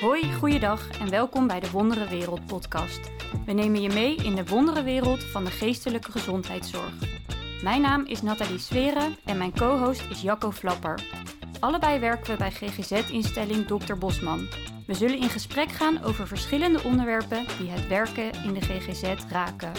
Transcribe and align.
Hoi, 0.00 0.34
goeiedag 0.34 0.98
en 1.00 1.10
welkom 1.10 1.46
bij 1.46 1.60
de 1.60 1.70
Wondere 1.70 2.08
Wereld 2.08 2.46
podcast. 2.46 3.10
We 3.46 3.52
nemen 3.52 3.82
je 3.82 3.88
mee 3.88 4.16
in 4.16 4.34
de 4.34 4.46
wondere 4.46 4.82
wereld 4.82 5.24
van 5.24 5.44
de 5.44 5.50
geestelijke 5.50 6.10
gezondheidszorg. 6.10 6.92
Mijn 7.62 7.80
naam 7.80 8.04
is 8.04 8.22
Nathalie 8.22 8.58
Sweren 8.58 9.16
en 9.24 9.38
mijn 9.38 9.52
co-host 9.52 10.10
is 10.10 10.22
Jacco 10.22 10.50
Flapper. 10.50 11.02
Allebei 11.60 11.98
werken 11.98 12.30
we 12.30 12.36
bij 12.36 12.50
GGZ-instelling 12.50 13.66
Dr. 13.66 13.94
Bosman. 13.94 14.48
We 14.86 14.94
zullen 14.94 15.18
in 15.18 15.28
gesprek 15.28 15.68
gaan 15.68 16.02
over 16.02 16.26
verschillende 16.26 16.82
onderwerpen 16.82 17.46
die 17.58 17.70
het 17.70 17.88
werken 17.88 18.32
in 18.44 18.54
de 18.54 18.60
GGZ 18.60 19.14
raken. 19.30 19.72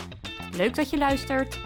Leuk 0.52 0.76
dat 0.76 0.90
je 0.90 0.98
luistert. 0.98 1.60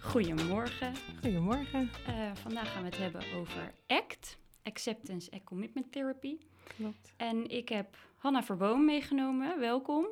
Goedemorgen. 0.00 0.92
Goedemorgen. 1.20 1.90
Uh, 2.08 2.14
vandaag 2.34 2.72
gaan 2.72 2.82
we 2.82 2.88
het 2.88 2.98
hebben 2.98 3.22
over 3.36 3.72
ACT, 3.86 4.38
Acceptance 4.66 5.30
and 5.30 5.44
Commitment 5.44 5.92
Therapy. 5.92 6.36
Klopt. 6.76 7.12
En 7.16 7.50
ik 7.50 7.68
heb 7.68 7.96
Hanna 8.16 8.42
Verboom 8.42 8.84
meegenomen. 8.84 9.58
Welkom. 9.58 10.06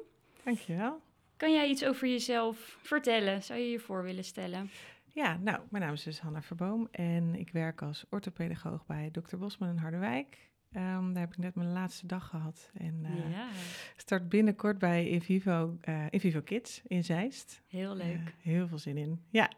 Dankjewel. 0.45 1.01
Kan 1.37 1.53
jij 1.53 1.69
iets 1.69 1.85
over 1.85 2.09
jezelf 2.09 2.79
vertellen? 2.83 3.43
Zou 3.43 3.59
je 3.59 3.71
je 3.71 3.79
voor 3.79 4.03
willen 4.03 4.25
stellen? 4.25 4.71
Ja, 5.13 5.37
nou, 5.37 5.61
mijn 5.71 5.83
naam 5.83 5.93
is 5.93 6.03
dus 6.03 6.21
Hanna 6.21 6.43
Verboom 6.43 6.89
en 6.91 7.35
ik 7.35 7.51
werk 7.51 7.83
als 7.83 8.05
orthopedagoog 8.11 8.87
bij 8.87 9.11
Dr. 9.13 9.37
Bosman 9.37 9.69
in 9.69 9.77
Harderwijk. 9.77 10.51
Um, 10.77 11.13
daar 11.13 11.23
heb 11.23 11.33
ik 11.33 11.39
net 11.39 11.55
mijn 11.55 11.73
laatste 11.73 12.07
dag 12.07 12.29
gehad. 12.29 12.71
En 12.75 13.01
uh, 13.03 13.31
ja. 13.33 13.49
start 13.97 14.29
binnenkort 14.29 14.79
bij 14.79 15.09
Invivo, 15.09 15.79
uh, 15.89 16.05
Invivo 16.11 16.41
Kids 16.41 16.83
in 16.87 17.05
Zeist. 17.05 17.63
Heel 17.67 17.97
leuk. 17.97 18.17
Uh, 18.17 18.27
heel 18.41 18.69
veel 18.69 18.79
zin 18.79 18.97
in. 18.97 19.21
Ja. 19.31 19.51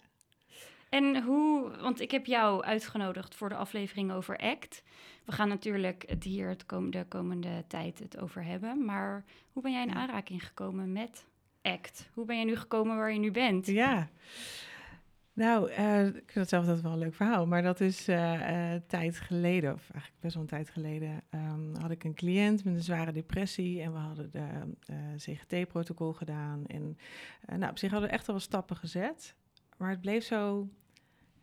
En 0.89 1.23
hoe, 1.23 1.71
want 1.81 2.01
ik 2.01 2.11
heb 2.11 2.27
jou 2.27 2.65
uitgenodigd 2.65 3.35
voor 3.35 3.49
de 3.49 3.57
aflevering 3.57 4.13
over 4.13 4.39
ACT. 4.39 4.83
We 5.25 5.33
gaan 5.33 5.49
natuurlijk 5.49 6.05
het 6.07 6.25
hier 6.25 6.49
het 6.49 6.67
kom, 6.67 6.91
de 6.91 7.05
komende 7.09 7.65
tijd 7.67 7.99
het 7.99 8.19
over 8.19 8.45
hebben. 8.45 8.85
Maar 8.85 9.25
hoe 9.53 9.63
ben 9.63 9.73
jij 9.73 9.83
in 9.83 9.95
aanraking 9.95 10.47
gekomen 10.47 10.93
met 10.93 11.27
ACT? 11.63 12.09
Hoe 12.13 12.25
ben 12.25 12.39
je 12.39 12.45
nu 12.45 12.57
gekomen 12.57 12.97
waar 12.97 13.13
je 13.13 13.19
nu 13.19 13.31
bent? 13.31 13.67
Ja, 13.67 14.09
nou, 15.37 15.71
uh, 15.71 16.07
ik 16.07 16.13
vind 16.13 16.35
het 16.35 16.49
zelf 16.49 16.65
dat 16.65 16.81
wel 16.81 16.93
een 16.93 16.99
leuk 16.99 17.15
verhaal. 17.15 17.47
Maar 17.47 17.63
dat 17.63 17.81
is 17.81 18.09
uh, 18.09 18.75
uh, 18.75 18.81
tijd 18.87 19.19
geleden, 19.19 19.73
of 19.73 19.91
eigenlijk 19.91 20.21
best 20.21 20.35
wel 20.35 20.43
een 20.43 20.49
tijd 20.49 20.71
geleden, 20.71 21.23
um, 21.35 21.75
had 21.81 21.91
ik 21.91 22.05
een 22.05 22.15
cliënt 22.15 22.65
met 22.65 22.75
een 22.75 22.83
zware 22.83 23.13
depressie. 23.13 23.83
En 23.83 23.93
we 23.93 23.99
hadden 23.99 24.31
de 24.31 24.75
CGT-protocol 25.17 26.13
gedaan. 26.13 26.67
En 26.67 26.99
nou, 27.47 27.71
op 27.71 27.79
zich 27.79 27.91
hadden 27.91 28.09
we 28.09 28.15
echt 28.15 28.27
wel 28.27 28.41
stappen 28.41 28.77
gezet. 28.77 29.35
Maar 29.77 29.91
het 29.91 30.01
bleef 30.01 30.25
zo 30.25 30.69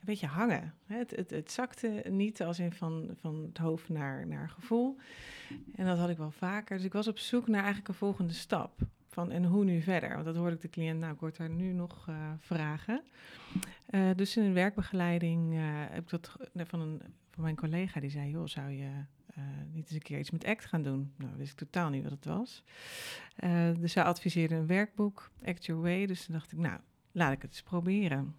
een 0.03 0.09
beetje 0.13 0.27
hangen. 0.27 0.73
Het, 0.85 1.29
het, 1.29 1.51
zakte 1.51 2.03
niet 2.09 2.41
als 2.41 2.59
in 2.59 2.73
van, 2.73 3.09
van 3.19 3.43
het 3.43 3.57
hoofd 3.57 3.89
naar, 3.89 4.27
naar 4.27 4.49
gevoel. 4.49 4.97
En 5.75 5.85
dat 5.85 5.97
had 5.97 6.09
ik 6.09 6.17
wel 6.17 6.31
vaker. 6.31 6.75
Dus 6.75 6.85
ik 6.85 6.93
was 6.93 7.07
op 7.07 7.17
zoek 7.17 7.47
naar 7.47 7.59
eigenlijk 7.59 7.87
een 7.87 7.93
volgende 7.93 8.33
stap. 8.33 8.81
Van 9.07 9.31
en 9.31 9.45
hoe 9.45 9.63
nu 9.63 9.81
verder? 9.81 10.13
Want 10.13 10.25
dat 10.25 10.35
hoorde 10.35 10.55
ik 10.55 10.61
de 10.61 10.69
cliënt, 10.69 10.99
nou, 10.99 11.13
ik 11.13 11.19
word 11.19 11.37
daar 11.37 11.49
nu 11.49 11.73
nog 11.73 12.07
uh, 12.09 12.31
vragen. 12.39 13.03
Uh, 13.89 14.09
dus 14.15 14.37
in 14.37 14.43
een 14.43 14.53
werkbegeleiding 14.53 15.53
uh, 15.53 15.59
heb 15.65 16.03
ik 16.03 16.09
dat 16.09 16.37
van, 16.53 16.79
een, 16.79 17.01
van 17.31 17.43
mijn 17.43 17.55
collega, 17.55 17.99
die 17.99 18.09
zei, 18.09 18.29
joh, 18.29 18.47
zou 18.47 18.69
je 18.69 18.89
niet 19.71 19.83
eens 19.83 19.91
een 19.91 20.01
keer 20.01 20.19
iets 20.19 20.31
met 20.31 20.45
ACT 20.45 20.65
gaan 20.65 20.83
doen? 20.83 21.13
Nou, 21.17 21.31
wist 21.37 21.51
ik 21.51 21.57
totaal 21.57 21.89
niet 21.89 22.03
wat 22.03 22.11
het 22.11 22.25
was. 22.25 22.63
dus 23.79 23.91
zij 23.91 24.03
adviseerde 24.03 24.55
een 24.55 24.67
werkboek, 24.67 25.31
Act 25.45 25.65
Your 25.65 25.81
Way. 25.81 26.05
Dus 26.05 26.25
toen 26.25 26.35
dacht 26.35 26.51
ik, 26.51 26.57
nou, 26.57 26.79
laat 27.11 27.31
ik 27.31 27.41
het 27.41 27.51
eens 27.51 27.63
proberen. 27.63 28.35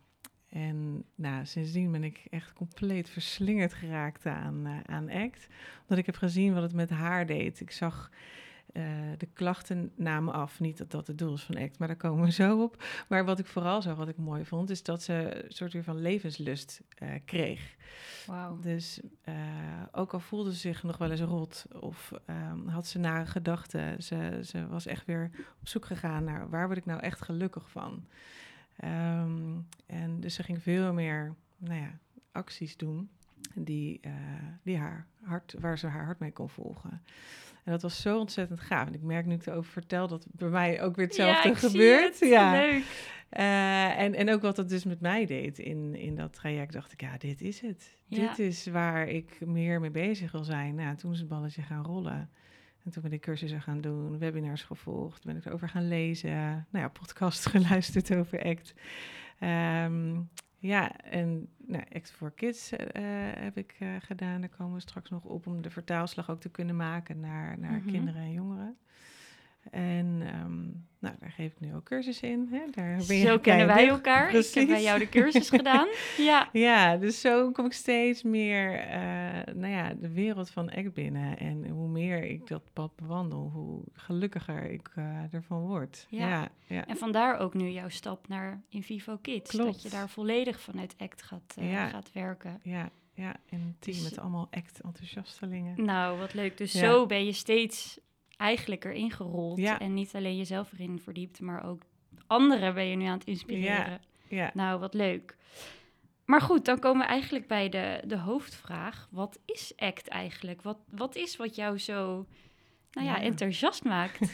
En 0.55 1.05
nou, 1.15 1.47
sindsdien 1.47 1.93
ben 1.93 2.05
ik 2.05 2.27
echt 2.31 2.53
compleet 2.53 3.09
verslingerd 3.09 3.75
geraakt 3.75 4.27
aan, 4.27 4.67
uh, 4.67 4.81
aan 4.87 5.11
ACT. 5.11 5.47
Omdat 5.83 5.99
ik 5.99 6.07
heb 6.07 6.17
gezien 6.17 6.55
wat 6.55 6.63
het 6.63 6.73
met 6.73 6.91
haar 6.91 7.27
deed. 7.27 7.61
Ik 7.61 7.71
zag 7.71 8.11
uh, 8.73 8.85
de 9.19 9.27
klachten 9.33 9.93
namen 9.97 10.35
af. 10.35 10.61
Niet 10.61 10.79
dat 10.79 10.91
dat 10.91 11.07
het 11.07 11.19
doel 11.19 11.35
is 11.35 11.43
van 11.43 11.57
ACT, 11.59 11.79
maar 11.79 11.89
daar 11.89 11.97
komen 11.97 12.25
we 12.25 12.33
zo 12.33 12.63
op. 12.63 12.85
Maar 13.09 13.25
wat 13.25 13.39
ik 13.39 13.47
vooral 13.47 13.83
zag, 13.83 13.97
wat 13.97 14.09
ik 14.09 14.17
mooi 14.17 14.45
vond, 14.45 14.71
is 14.71 14.83
dat 14.83 15.03
ze 15.03 15.45
een 15.45 15.53
soort 15.53 15.73
weer 15.73 15.85
van 15.85 16.01
levenslust 16.01 16.83
uh, 17.03 17.09
kreeg. 17.25 17.77
Wow. 18.27 18.63
Dus 18.63 19.01
ook 19.93 20.13
al 20.13 20.21
voelde 20.21 20.53
ze 20.53 20.59
zich 20.59 20.83
nog 20.83 20.97
wel 20.97 21.11
eens 21.11 21.21
rot 21.21 21.67
of 21.81 22.13
um, 22.53 22.69
had 22.69 22.87
ze 22.87 22.99
nare 22.99 23.27
gedachten, 23.27 24.03
ze, 24.03 24.41
ze 24.45 24.67
was 24.67 24.87
echt 24.87 25.07
weer 25.07 25.31
op 25.61 25.69
zoek 25.69 25.85
gegaan 25.85 26.25
naar 26.25 26.51
waar 26.51 26.67
word 26.67 26.79
ik 26.79 26.87
nou 26.87 27.01
echt 27.01 27.23
gelukkig 27.23 27.71
van. 27.71 28.05
Um, 28.85 29.67
en 29.87 30.21
dus 30.21 30.35
ze 30.35 30.43
ging 30.43 30.63
veel 30.63 30.93
meer 30.93 31.35
nou 31.57 31.81
ja, 31.81 31.99
acties 32.33 32.77
doen 32.77 33.09
die, 33.55 34.01
uh, 34.07 34.13
die 34.63 34.77
haar 34.77 35.07
hart, 35.23 35.55
waar 35.61 35.79
ze 35.79 35.87
haar 35.87 36.05
hart 36.05 36.19
mee 36.19 36.33
kon 36.33 36.49
volgen. 36.49 37.03
En 37.65 37.73
dat 37.73 37.83
was 37.83 38.01
zo 38.01 38.19
ontzettend 38.19 38.61
gaaf. 38.61 38.87
En 38.87 38.95
ik 38.95 39.03
merk 39.03 39.27
nu 39.27 39.35
ik 39.35 39.47
erover 39.47 39.73
vertel 39.73 40.09
dat 40.09 40.27
bij 40.31 40.49
mij 40.49 40.83
ook 40.83 40.97
weer 40.97 41.07
hetzelfde 41.07 41.49
ja, 41.49 41.55
gebeurt. 41.55 42.21
Het. 42.21 42.29
Ja, 42.29 42.53
leuk. 42.53 43.13
Uh, 43.39 43.99
en, 43.99 44.15
en 44.15 44.31
ook 44.31 44.43
wat 44.43 44.57
dat 44.57 44.69
dus 44.69 44.85
met 44.85 45.01
mij 45.01 45.27
deed 45.27 45.59
in, 45.59 45.95
in 45.95 46.15
dat 46.15 46.33
traject, 46.33 46.73
dacht 46.73 46.93
ik, 46.93 47.01
ja, 47.01 47.17
dit 47.19 47.41
is 47.41 47.61
het. 47.61 47.97
Ja. 48.07 48.29
Dit 48.29 48.39
is 48.39 48.67
waar 48.67 49.09
ik 49.09 49.47
meer 49.47 49.81
mee 49.81 49.91
bezig 49.91 50.33
wil 50.33 50.45
zijn. 50.45 50.75
Nou, 50.75 50.97
toen 50.97 51.13
is 51.13 51.19
het 51.19 51.29
balletje 51.29 51.63
gaan 51.63 51.85
rollen. 51.85 52.31
En 52.85 52.91
toen 52.91 53.03
ben 53.03 53.13
ik 53.13 53.21
cursussen 53.21 53.63
gaan 53.63 53.81
doen, 53.81 54.19
webinars 54.19 54.63
gevolgd, 54.63 55.25
ben 55.25 55.37
ik 55.37 55.45
erover 55.45 55.69
gaan 55.69 55.89
lezen, 55.89 56.31
nou 56.71 56.85
ja, 56.85 56.89
podcast 56.89 57.47
geluisterd 57.57 58.15
over 58.17 58.43
ACT. 58.45 58.75
Um, 59.41 60.29
ja, 60.59 60.97
en 61.01 61.49
nou, 61.67 61.85
ACT 61.93 62.11
for 62.11 62.31
Kids 62.31 62.73
uh, 62.73 62.79
heb 63.35 63.57
ik 63.57 63.77
uh, 63.81 63.89
gedaan. 64.01 64.41
Daar 64.41 64.51
komen 64.57 64.75
we 64.75 64.81
straks 64.81 65.11
nog 65.11 65.25
op 65.25 65.47
om 65.47 65.63
de 65.63 65.71
vertaalslag 65.71 66.31
ook 66.31 66.41
te 66.41 66.51
kunnen 66.51 66.77
maken 66.77 67.21
naar, 67.21 67.59
naar 67.59 67.81
Mhm. 67.81 67.91
kinderen 67.91 68.23
en 68.23 68.33
jongeren. 68.33 68.77
En 69.71 70.07
um, 70.45 70.87
nou, 70.99 71.15
daar 71.21 71.31
geef 71.31 71.53
ik 71.53 71.61
nu 71.61 71.75
ook 71.75 71.85
cursus 71.85 72.21
in. 72.21 72.49
Hè? 72.51 72.59
Daar 72.71 73.03
ben 73.07 73.17
je 73.17 73.27
Zo 73.27 73.39
kennen 73.39 73.67
wij 73.67 73.89
elkaar. 73.89 74.25
Ik 74.25 74.31
Precies. 74.31 74.55
heb 74.55 74.67
bij 74.67 74.83
jou 74.83 74.99
de 74.99 75.09
cursus 75.09 75.51
gedaan. 75.59 75.89
Ja. 76.17 76.49
Ja, 76.53 76.97
dus 76.97 77.21
zo 77.21 77.51
kom 77.51 77.65
ik 77.67 77.73
steeds 77.73 78.23
meer 78.23 78.73
uh, 78.75 79.55
nou 79.55 79.67
ja, 79.73 79.95
de 79.95 80.13
wereld 80.13 80.51
van 80.51 80.71
ACT 80.71 80.95
binnen. 80.95 81.39
En 81.39 81.69
hoe 81.69 81.89
meer 81.89 82.23
ik 82.25 82.47
dat 82.47 82.63
pad 82.73 82.97
bewandel, 82.97 83.51
hoe 83.55 83.83
gelukkiger 83.93 84.71
ik 84.71 84.91
uh, 84.99 85.35
ervan 85.35 85.61
word. 85.61 86.07
Ja. 86.09 86.29
ja, 86.29 86.49
ja. 86.67 86.87
En 86.87 86.97
vandaar 86.97 87.39
ook 87.39 87.55
nu 87.55 87.69
jouw 87.69 87.89
stap 87.89 88.29
naar 88.29 88.63
Invivo 88.69 89.17
Kids. 89.17 89.51
Klopt. 89.51 89.73
Dat 89.73 89.83
je 89.83 89.89
daar 89.89 90.09
volledig 90.09 90.61
vanuit 90.61 90.95
ACT 90.99 91.23
gaat, 91.23 91.55
uh, 91.59 91.73
Ja. 91.73 91.89
gaat 91.89 92.13
werken. 92.13 92.61
Ja, 92.63 92.91
ja, 93.15 93.37
en 93.51 93.61
een 93.61 93.77
team 93.79 93.97
Dus- 93.97 94.05
met 94.11 94.19
allemaal 94.19 94.49
ACT-enthousiastelingen. 94.51 95.85
Nou, 95.85 96.19
wat 96.19 96.35
leuk. 96.35 96.57
Dus 96.57 96.73
Ja. 96.73 96.79
zo 96.81 97.07
ben 97.07 97.25
je 97.25 97.33
steeds 97.33 97.99
eigenlijk 98.37 98.85
erin 98.85 99.11
gerold. 99.11 99.59
Ja. 99.59 99.79
En 99.81 99.95
niet 99.95 100.15
alleen 100.15 100.37
jezelf 100.37 100.73
erin 100.73 100.99
verdiept, 100.99 101.41
maar 101.41 101.65
ook 101.65 101.83
anderen 102.27 102.75
ben 102.75 102.87
je 102.87 102.97
nu 102.97 103.05
aan 103.05 103.19
het 103.19 103.25
inspireren. 103.27 104.01
Ja, 104.29 104.51
Nou, 104.55 104.81
wat 104.81 104.95
leuk. 104.95 105.37
Maar 106.25 106.41
goed, 106.41 106.65
dan 106.65 106.79
komen 106.79 107.01
we 107.03 107.07
eigenlijk 107.13 107.47
bij 107.47 107.69
de, 107.69 108.01
de 108.07 108.19
hoofdvraag. 108.19 109.09
Wat 109.11 109.39
is 109.45 109.73
ACT 109.77 110.09
eigenlijk? 110.09 110.63
Wat, 110.63 110.79
wat 110.91 111.17
is 111.17 111.37
wat 111.37 111.55
jou 111.55 111.79
zo 111.79 112.27
nou 112.93 113.07
ja, 113.07 113.17
Ja. 113.17 113.23
enthousiast 113.23 113.85
maakt? 113.85 114.19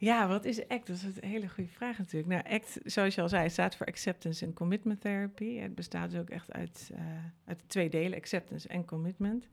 ja, 0.00 0.28
wat 0.28 0.44
is 0.44 0.68
ACT? 0.68 0.86
Dat 0.86 0.96
is 0.96 1.02
een 1.02 1.28
hele 1.28 1.48
goede 1.48 1.70
vraag 1.70 1.98
natuurlijk. 1.98 2.32
Nou, 2.32 2.54
ACT, 2.54 2.78
zoals 2.84 3.14
je 3.14 3.20
al 3.20 3.28
zei, 3.28 3.50
staat 3.50 3.76
voor 3.76 3.86
Acceptance 3.86 4.46
and 4.46 4.54
Commitment 4.54 5.00
Therapy. 5.00 5.58
Het 5.58 5.74
bestaat 5.74 6.10
dus 6.10 6.20
ook 6.20 6.30
echt 6.30 6.52
uit, 6.52 6.90
uh, 6.92 7.00
uit 7.44 7.62
twee 7.66 7.90
delen, 7.90 8.18
acceptance 8.18 8.68
en 8.68 8.84
commitment. 8.84 9.48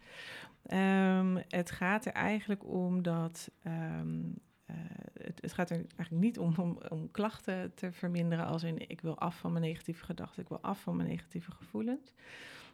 Um, 0.73 1.43
het 1.47 1.71
gaat 1.71 2.05
er 2.05 2.11
eigenlijk 2.11 2.65
om 2.65 3.01
dat... 3.01 3.51
Um, 3.63 4.33
uh, 4.69 4.75
het, 5.13 5.41
het, 5.41 5.53
gaat 5.53 5.69
er 5.69 5.75
eigenlijk 5.75 6.23
niet 6.23 6.39
om, 6.39 6.53
om, 6.57 6.79
om, 6.89 7.11
klachten 7.11 7.73
te 7.73 7.91
verminderen, 7.91 8.45
als 8.45 8.63
in 8.63 8.89
ik 8.89 9.01
wil 9.01 9.17
af 9.17 9.37
van 9.37 9.51
mijn 9.51 9.63
negatieve 9.63 10.05
gedachten, 10.05 10.41
ik 10.41 10.49
wil 10.49 10.61
af 10.61 10.79
van 10.81 10.95
mijn 10.95 11.09
negatieve 11.09 11.51
gevoelens. 11.51 12.13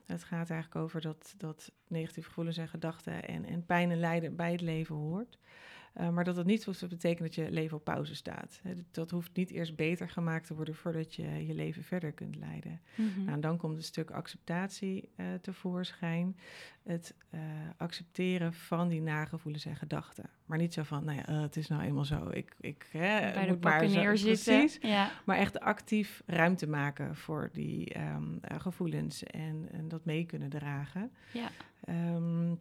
Het 0.06 0.23
gaat 0.23 0.50
eigenlijk 0.50 0.83
over 0.83 1.01
dat, 1.01 1.33
dat 1.38 1.72
negatieve 1.88 2.28
gevoelens 2.28 2.57
en 2.57 2.67
gedachten 2.67 3.28
en, 3.28 3.45
en 3.45 3.66
pijn 3.66 3.91
en 3.91 4.00
lijden 4.00 4.36
bij 4.36 4.51
het 4.51 4.62
leven 4.62 4.95
hoort. 4.95 5.38
Uh, 6.00 6.10
maar 6.10 6.24
dat 6.24 6.36
dat 6.36 6.45
niet 6.45 6.63
hoeft 6.63 6.80
te 6.80 6.88
betekenen 6.88 7.24
dat 7.24 7.36
je 7.36 7.51
leven 7.51 7.78
op 7.78 7.84
pauze 7.84 8.16
staat. 8.16 8.62
Dat, 8.92 9.10
hoeft 9.10 9.36
niet 9.36 9.51
eerst 9.51 9.75
beter 9.75 10.10
gemaakt 10.10 10.48
te 10.48 10.54
worden 10.54 10.75
voordat 10.75 11.16
je 11.16 11.45
je 11.45 11.54
leven 11.54 11.84
verder 11.84 12.12
kunt 12.12 12.36
leiden. 12.36 12.81
Mhm. 12.95 13.24
Nou, 13.24 13.40
dan 13.40 13.57
komt 13.57 13.78
een 13.78 13.84
stuk 13.84 14.12
acceptatie 14.12 15.10
uh, 15.18 15.25
tevoorschijn. 15.42 16.38
Het 16.84 17.16
uh, 17.31 17.42
accepteren 17.78 18.54
van 18.54 18.88
die 18.88 19.01
nagevoelens 19.01 19.66
en 19.66 19.75
gedachten. 19.75 20.30
Maar 20.45 20.57
niet 20.57 20.74
zo 20.74 20.84
van, 20.84 21.06
nou 21.06 21.18
ja, 21.18 21.42
het 21.42 21.56
is 21.56 21.68
nou 21.68 21.81
eenmaal 21.81 22.06
zo. 22.06 22.30
Ik, 22.30 22.56
ik 22.60 22.88
hè, 22.92 23.31
Bij 23.34 23.46
de 23.46 23.51
moet 23.51 23.63
maar 23.63 23.89
neerzitten. 23.89 24.57
Precies. 24.60 24.78
Ja. 24.81 25.12
Maar 25.25 25.38
echt 25.38 25.60
actief 25.60 26.24
ruimte 26.25 26.68
maken 26.68 27.16
voor 27.16 27.50
die 27.54 28.00
um, 28.00 28.39
gevoelens 28.57 29.24
en, 29.24 29.68
en, 29.72 29.88
dat 29.88 30.06
mee 30.06 30.25
kunnen 30.25 30.50
dragen. 30.50 31.12
Ja. 31.34 31.50
Um, 32.16 32.60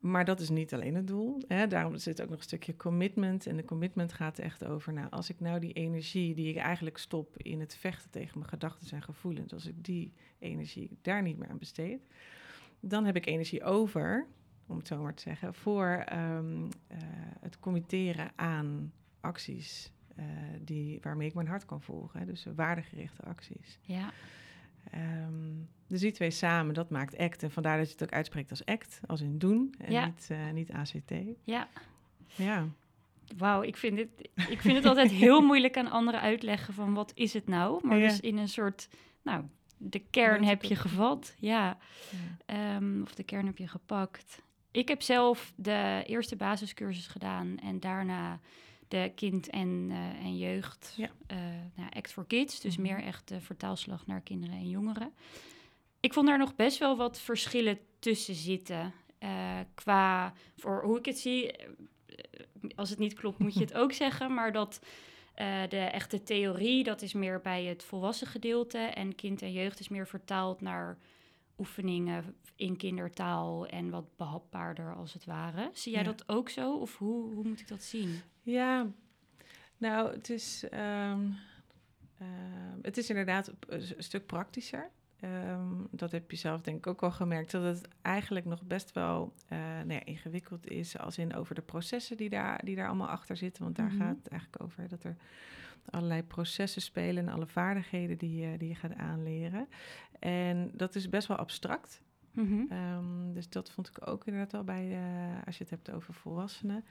maar 0.00 0.24
dat 0.24 0.40
is 0.40 0.48
niet 0.48 0.74
alleen 0.74 0.94
het 0.94 1.06
doel. 1.06 1.42
Hè? 1.48 1.66
Daarom 1.66 1.96
zit 1.96 2.22
ook 2.22 2.28
nog 2.28 2.38
een 2.38 2.44
stukje 2.44 2.76
commitment. 2.76 3.46
En 3.46 3.56
de 3.56 3.64
commitment 3.64 4.12
gaat 4.12 4.38
echt 4.38 4.64
over, 4.64 4.92
nou, 4.92 5.10
als 5.10 5.30
ik 5.30 5.40
nou 5.40 5.60
die 5.60 5.72
energie 5.72 6.34
die 6.34 6.48
ik 6.48 6.56
eigenlijk 6.56 6.98
stop 6.98 7.36
in 7.36 7.60
het 7.60 7.76
vechten 7.76 8.10
tegen 8.10 8.38
mijn 8.38 8.50
gedachten 8.50 8.96
en 8.96 9.02
gevoelens, 9.02 9.52
als 9.52 9.66
ik 9.66 9.84
die 9.84 10.12
energie 10.38 10.98
daar 11.02 11.22
niet 11.22 11.38
meer 11.38 11.48
aan 11.48 11.58
besteed, 11.58 12.06
dan 12.80 13.04
heb 13.04 13.16
ik 13.16 13.26
energie 13.26 13.64
over 13.64 14.26
om 14.70 14.76
het 14.76 14.86
zo 14.86 15.02
maar 15.02 15.14
te 15.14 15.22
zeggen, 15.22 15.54
voor 15.54 16.02
ehm, 16.06 16.64
eh, 16.86 16.98
het 17.40 17.58
committeren 17.58 18.32
aan 18.36 18.92
acties 19.20 19.92
eh, 20.16 20.26
die, 20.60 20.98
waarmee 21.02 21.28
ik 21.28 21.34
mijn 21.34 21.46
hart 21.46 21.64
kan 21.64 21.82
volgen. 21.82 22.20
Hè? 22.20 22.26
Dus 22.26 22.46
waardegerichte 22.54 23.22
acties. 23.22 23.78
Ja. 23.82 24.12
Ehm, 24.90 25.54
dus 25.90 26.00
die 26.00 26.12
twee 26.12 26.30
samen, 26.30 26.74
dat 26.74 26.90
maakt 26.90 27.18
ACT. 27.18 27.42
En 27.42 27.50
vandaar 27.50 27.76
dat 27.78 27.86
je 27.86 27.92
het 27.92 28.02
ook 28.02 28.10
uitspreekt 28.12 28.50
als 28.50 28.64
ACT, 28.64 29.00
als 29.06 29.20
in 29.20 29.38
doen 29.38 29.74
en 29.78 29.92
Ja. 29.92 30.06
niet, 30.06 30.26
eh, 30.30 30.50
niet 30.52 30.70
ACT. 30.72 31.12
Ja. 31.44 31.68
Ja, 32.34 32.66
Wauw, 33.36 33.62
ik 33.62 33.76
vind, 33.76 33.98
het, 33.98 34.08
ik 34.48 34.60
vind 34.60 34.76
het 34.76 34.84
altijd 34.86 35.10
heel 35.10 35.40
moeilijk 35.50 35.76
aan 35.76 35.90
anderen 35.90 36.20
uitleggen 36.20 36.74
van 36.74 36.94
wat 36.94 37.12
is 37.14 37.32
het 37.32 37.46
nou? 37.46 37.86
Maar 37.86 37.98
Ja. 37.98 38.08
dus 38.08 38.20
in 38.20 38.36
een 38.38 38.48
soort, 38.48 38.88
nou, 39.22 39.44
de 39.76 39.98
kern 40.10 40.44
heb 40.44 40.62
je 40.62 40.76
gevat. 40.76 41.34
Ja. 41.38 41.78
ja. 42.46 42.76
Ehm, 42.76 43.02
of 43.02 43.14
de 43.14 43.22
kern 43.22 43.46
heb 43.46 43.58
je 43.58 43.68
gepakt. 43.68 44.42
Ik 44.70 44.88
heb 44.88 45.02
zelf 45.02 45.52
de 45.56 46.02
eerste 46.06 46.36
basiscursus 46.36 47.06
gedaan 47.06 47.58
en 47.58 47.80
daarna 47.80 48.40
de 48.88 49.12
kind- 49.14 49.48
en, 49.50 49.86
eh, 49.90 50.24
en 50.24 50.36
jeugd, 50.36 50.94
Ja. 50.96 51.08
eh, 51.26 51.36
nou, 51.74 51.88
Act 51.90 52.12
for 52.12 52.26
Kids, 52.26 52.60
dus 52.60 52.76
Mhm. 52.76 52.86
meer 52.86 53.02
echt 53.02 53.28
de 53.28 53.40
vertaalslag 53.40 54.06
naar 54.06 54.20
kinderen 54.20 54.54
en 54.56 54.68
jongeren. 54.68 55.12
Ik 56.00 56.12
vond 56.12 56.26
daar 56.26 56.38
nog 56.38 56.54
best 56.56 56.78
wel 56.78 56.96
wat 56.96 57.20
verschillen 57.20 57.78
tussen 57.98 58.34
zitten. 58.34 58.92
eh, 59.18 59.58
qua, 59.74 60.32
voor 60.56 60.82
hoe 60.82 60.98
ik 60.98 61.04
het 61.04 61.18
zie, 61.18 61.52
eh, 61.52 61.66
als 62.76 62.90
het 62.90 62.98
niet 62.98 63.14
klopt 63.14 63.38
moet 63.38 63.54
je 63.54 63.60
het 63.60 63.74
ook 63.74 63.92
zeggen, 64.04 64.34
maar 64.34 64.52
dat 64.52 64.80
eh, 65.34 65.62
de 65.68 65.76
echte 65.78 66.22
theorie, 66.22 66.84
dat 66.84 67.02
is 67.02 67.12
meer 67.12 67.40
bij 67.40 67.64
het 67.64 67.84
volwassen 67.84 68.26
gedeelte 68.26 68.78
en 68.78 69.14
kind 69.14 69.42
en 69.42 69.52
jeugd 69.52 69.80
is 69.80 69.88
meer 69.88 70.06
vertaald 70.06 70.60
naar 70.60 70.98
oefeningen 71.58 72.36
in 72.56 72.76
kindertaal 72.76 73.66
en 73.66 73.90
wat 73.90 74.16
behapbaarder 74.16 74.94
als 74.94 75.12
het 75.12 75.24
ware. 75.24 75.70
Zie 75.72 75.92
jij 75.92 76.02
Ja. 76.02 76.06
dat 76.08 76.28
ook 76.28 76.48
zo 76.48 76.74
of 76.76 76.96
hoe, 76.98 77.32
hoe 77.34 77.44
moet 77.48 77.60
ik 77.60 77.68
dat 77.68 77.82
zien? 77.82 78.20
Ja, 78.42 78.86
nou, 79.76 80.10
het 80.12 80.30
is, 80.30 80.68
ehm, 80.68 81.20
het 82.82 82.96
is 82.96 83.08
inderdaad 83.10 83.52
een 83.66 83.94
stuk 83.98 84.26
praktischer. 84.26 84.90
Ehm, 85.20 85.72
dat 85.90 86.10
heb 86.10 86.30
je 86.30 86.36
zelf 86.36 86.60
denk 86.60 86.76
ik 86.76 86.86
ook 86.86 87.00
wel 87.00 87.10
gemerkt, 87.10 87.50
dat 87.50 87.62
het 87.62 87.88
eigenlijk 88.02 88.46
nog 88.46 88.62
best 88.62 88.92
wel 88.92 89.32
eh, 89.48 89.58
nou 89.58 89.92
ja, 89.92 90.04
ingewikkeld 90.04 90.66
is, 90.70 90.98
als 90.98 91.18
in 91.18 91.34
over 91.34 91.54
de 91.54 91.62
processen 91.62 92.16
die 92.16 92.28
daar, 92.28 92.64
die 92.64 92.76
daar 92.76 92.86
allemaal 92.88 93.08
achter 93.08 93.36
zitten. 93.36 93.62
Want 93.62 93.76
daar 93.76 93.86
Mhm. 93.92 93.96
gaat 93.98 94.16
het 94.16 94.28
eigenlijk 94.28 94.62
over 94.62 94.88
dat 94.88 95.04
er 95.04 95.16
allerlei 95.90 96.22
processen 96.22 96.82
spelen 96.82 97.28
en 97.28 97.34
alle 97.34 97.46
vaardigheden 97.46 98.18
die 98.18 98.36
je, 98.40 98.58
die 98.58 98.68
je 98.68 98.74
gaat 98.74 98.94
aanleren. 98.96 99.68
En 100.18 100.70
dat 100.74 100.94
is 100.94 101.08
best 101.08 101.28
wel 101.28 101.36
abstract. 101.36 102.02
Mhm. 102.32 102.62
Ehm, 102.72 103.32
dus 103.32 103.48
dat 103.48 103.70
vond 103.70 103.88
ik 103.88 104.08
ook 104.08 104.26
inderdaad 104.26 104.52
wel 104.52 104.64
bij, 104.64 104.92
eh, 104.92 105.46
als 105.46 105.56
je 105.58 105.62
het 105.62 105.72
hebt 105.72 105.90
over 105.90 106.14
volwassenen. 106.14 106.84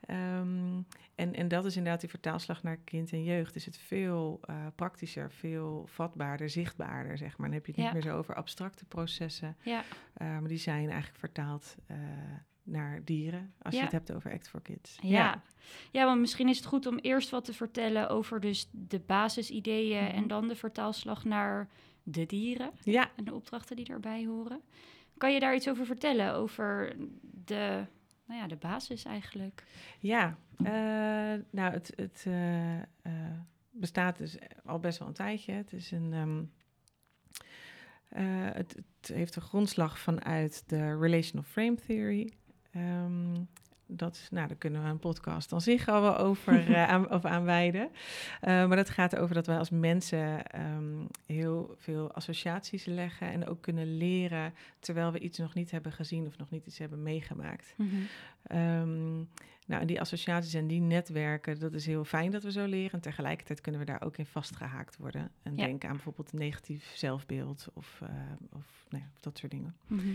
Ehm, 0.00 0.80
en, 1.14 1.34
en 1.34 1.48
dat 1.48 1.64
is 1.64 1.76
inderdaad 1.76 2.00
die 2.00 2.10
vertaalslag 2.10 2.62
naar 2.62 2.76
kind 2.76 3.12
en 3.12 3.24
jeugd. 3.24 3.56
Is 3.56 3.64
het 3.66 3.76
veel 3.76 4.40
eh, 4.42 4.66
praktischer, 4.74 5.30
veel 5.32 5.86
vatbaarder, 5.86 6.50
zichtbaarder, 6.50 7.18
zeg 7.18 7.36
maar. 7.38 7.46
Dan 7.46 7.56
heb 7.56 7.66
je 7.66 7.72
het 7.72 7.80
niet 7.80 7.92
meer 7.92 8.02
zo 8.02 8.16
over 8.18 8.34
abstracte 8.34 8.84
processen. 8.84 9.56
Ja, 9.62 9.82
maar 10.18 10.48
die 10.48 10.58
zijn 10.58 10.88
eigenlijk 10.90 11.18
vertaald 11.18 11.76
eh, 11.86 11.96
naar 12.62 13.04
dieren, 13.04 13.52
als 13.62 13.74
Ja. 13.74 13.78
je 13.80 13.84
het 13.84 13.92
hebt 13.94 14.12
over 14.12 14.32
Act 14.32 14.48
for 14.48 14.60
Kids. 14.62 14.98
ja. 15.02 15.42
ja. 15.92 16.04
want 16.04 16.20
misschien 16.20 16.48
is 16.48 16.56
het 16.56 16.66
goed 16.66 16.86
om 16.86 16.98
eerst 16.98 17.30
wat 17.30 17.44
te 17.44 17.52
vertellen 17.54 18.08
over 18.08 18.40
dus 18.40 18.68
de 18.72 18.98
basisideeën 19.00 20.04
Mhm. 20.04 20.14
en 20.14 20.26
dan 20.28 20.48
de 20.48 20.56
vertaalslag 20.56 21.24
naar 21.24 21.68
de 22.04 22.26
dieren 22.26 22.70
Ja, 22.82 23.10
en 23.16 23.24
de 23.24 23.34
opdrachten 23.34 23.76
die 23.76 23.84
daarbij 23.84 24.24
horen. 24.26 24.60
Kan 25.18 25.32
je 25.32 25.40
daar 25.40 25.54
iets 25.54 25.68
over 25.68 25.86
vertellen, 25.86 26.34
over 26.34 26.96
de, 27.44 27.84
nou 28.26 28.40
ja, 28.40 28.46
de 28.46 28.56
basis 28.56 29.04
eigenlijk? 29.04 29.64
Ja, 29.98 30.38
eh, 30.56 30.64
nou, 31.50 31.72
het, 31.72 31.92
het 31.96 32.24
eh, 32.26 32.78
eh, 32.78 32.82
bestaat 33.70 34.18
dus 34.18 34.36
al 34.64 34.78
best 34.78 34.98
wel 34.98 35.08
een 35.08 35.14
tijdje. 35.14 35.52
Het 35.52 35.72
is 35.72 35.90
een. 35.90 36.12
ehm, 36.12 36.42
eh, 38.08 38.54
het, 38.54 38.74
het 38.98 39.08
heeft 39.16 39.36
een 39.36 39.42
grondslag 39.42 39.98
vanuit 39.98 40.64
de 40.66 40.98
Relational 40.98 41.44
Frame 41.46 41.74
Theory. 41.74 42.32
Ehm, 42.70 43.34
dat 43.86 44.14
is, 44.14 44.28
nou, 44.30 44.48
daar 44.48 44.56
kunnen 44.56 44.82
we 44.82 44.88
een 44.88 44.98
podcast 44.98 45.52
aan 45.52 45.60
zich 45.60 45.88
al 45.88 46.00
wel 46.00 46.16
over, 46.18 46.54
eh, 46.74 46.88
aan, 46.88 47.08
over 47.10 47.30
aanwijden. 47.30 47.90
Eh, 48.40 48.66
maar 48.66 48.76
dat 48.76 48.90
gaat 48.90 49.16
over 49.16 49.34
dat 49.34 49.46
wij 49.46 49.58
als 49.58 49.70
mensen 49.70 50.46
ehm, 50.46 51.04
heel 51.26 51.74
veel 51.78 52.12
associaties 52.12 52.84
leggen 52.84 53.30
en 53.30 53.46
ook 53.48 53.62
kunnen 53.62 53.96
leren 53.96 54.54
terwijl 54.78 55.12
we 55.12 55.18
iets 55.18 55.38
nog 55.38 55.54
niet 55.54 55.70
hebben 55.70 55.92
gezien 55.92 56.26
of 56.26 56.38
nog 56.38 56.50
niet 56.50 56.66
iets 56.66 56.78
hebben 56.78 57.02
meegemaakt. 57.02 57.74
Ehm, 58.42 59.14
nou, 59.66 59.80
en 59.80 59.86
die 59.86 60.00
associaties 60.00 60.54
en 60.54 60.66
die 60.66 60.80
netwerken, 60.80 61.58
dat 61.58 61.72
is 61.74 61.86
heel 61.86 62.04
fijn 62.04 62.30
dat 62.30 62.42
we 62.42 62.52
zo 62.52 62.64
leren. 62.66 62.92
En 62.92 63.00
tegelijkertijd 63.00 63.60
kunnen 63.60 63.80
we 63.80 63.86
daar 63.86 64.02
ook 64.02 64.16
in 64.16 64.26
vastgehaakt 64.26 64.96
worden. 64.96 65.30
En 65.42 65.56
Ja. 65.56 65.64
denken 65.64 65.88
aan 65.88 65.94
bijvoorbeeld 65.94 66.32
negatief 66.32 66.92
zelfbeeld 66.94 67.68
of, 67.74 68.00
eh, 68.02 68.08
of 68.50 68.86
nou 68.88 69.02
ja, 69.02 69.10
dat 69.20 69.38
soort 69.38 69.52
dingen. 69.52 69.74
Mhm. 69.86 70.08